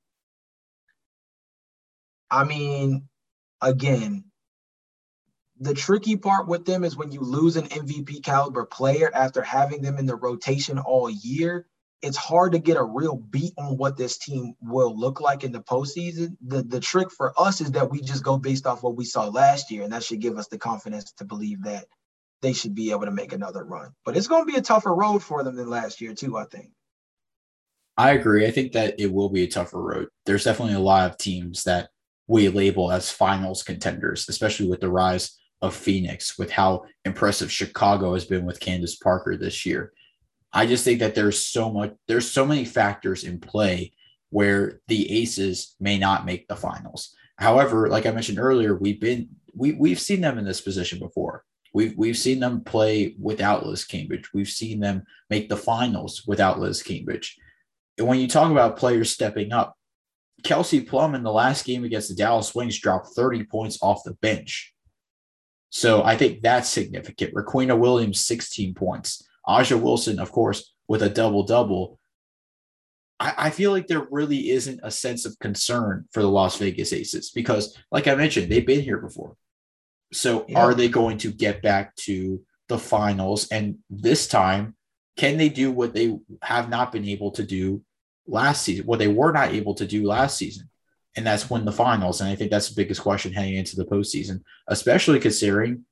[2.32, 3.08] I mean,
[3.62, 4.24] again,
[5.60, 9.84] the tricky part with them is when you lose an MVP caliber player after having
[9.84, 11.68] them in the rotation all year,
[12.04, 15.54] it's hard to get a real beat on what this team will look like in
[15.54, 16.36] the postseason.
[16.42, 19.30] The the trick for us is that we just go based off what we saw
[19.30, 21.86] last year, and that should give us the confidence to believe that
[22.42, 23.94] they should be able to make another run.
[24.04, 26.44] But it's going to be a tougher road for them than last year, too, I
[26.44, 26.72] think.
[27.96, 28.46] I agree.
[28.46, 30.10] I think that it will be a tougher road.
[30.26, 31.90] There's definitely a lot of teams that
[32.28, 38.14] we label as finals contenders, especially with the rise of Phoenix, with how impressive Chicago
[38.14, 39.94] has been with Candace Parker this year.
[40.54, 43.94] I just think that there's so much, there's so many factors in play
[44.30, 47.16] where the aces may not make the finals.
[47.38, 51.44] However, like I mentioned earlier, we've been we we've seen them in this position before.
[51.74, 54.28] We've we've seen them play without Liz Cambage.
[54.34, 57.32] We've seen them make the finals without Liz Cambage.
[57.98, 59.76] And when you talk about players stepping up,
[60.44, 64.14] Kelsey Plum in the last game against the Dallas Wings dropped 30 points off the
[64.16, 64.74] bench.
[65.70, 67.34] So I think that's significant.
[67.34, 69.28] Riquna Williams, 16 points.
[69.48, 72.00] A'ja Wilson, of course, with a double double.
[73.20, 76.94] I, I feel like there really isn't a sense of concern for the Las Vegas
[76.94, 79.36] Aces because, like I mentioned, they've been here before.
[80.12, 80.60] So yeah.
[80.60, 83.48] are they going to get back to the finals?
[83.50, 84.76] And this time,
[85.18, 87.84] can they do what they have not been able to do
[88.26, 90.70] last season, what they were not able to do last season?
[91.16, 92.22] And that's win the finals.
[92.22, 95.86] And I think that's the biggest question heading into the postseason, especially considering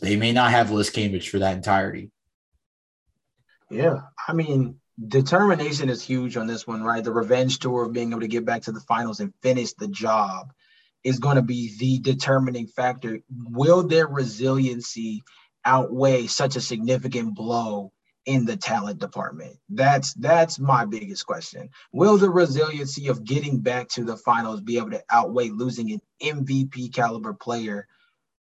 [0.00, 2.10] they may not have Liz Cambage for that entirety.
[3.70, 4.00] Yeah.
[4.26, 7.04] I mean, determination is huge on this one, right?
[7.04, 9.88] The revenge tour of being able to get back to the finals and finish the
[9.88, 10.52] job
[11.04, 13.20] is going to be the determining factor.
[13.30, 15.22] Will their resiliency
[15.64, 17.92] outweigh such a significant blow
[18.26, 19.56] in the talent department?
[19.68, 21.68] That's that's my biggest question.
[21.92, 26.00] Will the resiliency of getting back to the finals be able to outweigh losing an
[26.22, 27.86] MVP caliber player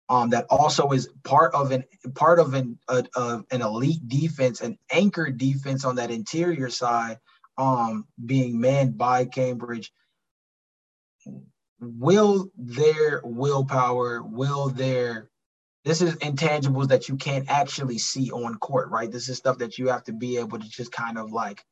[0.09, 1.85] um, that also is part of an
[2.15, 3.05] part of an a,
[3.51, 7.19] an elite defense, an anchor defense on that interior side,
[7.59, 9.91] um, being manned by Cambage.
[11.81, 15.31] will their willpower, will their
[15.85, 19.11] this is intangibles that you can't actually see on court, right?
[19.11, 21.65] This is stuff that you have to be able to just kind of like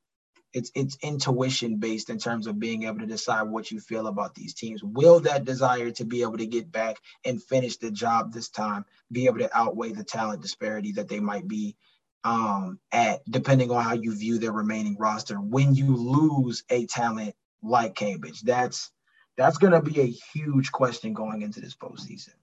[0.54, 4.34] it's it's intuition based in terms of being able to decide what you feel about
[4.34, 4.82] these teams.
[4.84, 8.84] Will that desire to be able to get back and finish the job this time
[9.10, 11.76] be able to outweigh the talent disparity that they might be
[12.22, 15.36] um, at, depending on how you view their remaining roster?
[15.36, 18.92] When you lose a talent like Cambage, that's
[19.36, 22.34] that's going to be a huge question going into this postseason.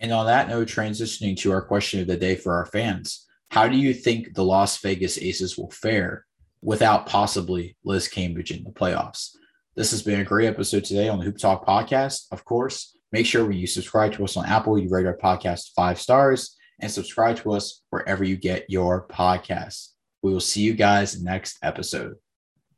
[0.00, 3.68] And on that note, transitioning to our question of the day for our fans, how
[3.68, 6.24] do you think the Las Vegas Aces will fare
[6.62, 9.36] without possibly Liz Cambage in the playoffs?
[9.74, 12.26] This has been a great episode today on the Hoop Talk podcast.
[12.30, 14.78] Of course, Make sure when you subscribe to us on Apple.
[14.78, 19.90] You rate our podcast five stars and subscribe to us wherever you get your podcasts.
[20.22, 22.14] We will see you guys next episode.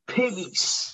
[0.09, 0.94] Peace.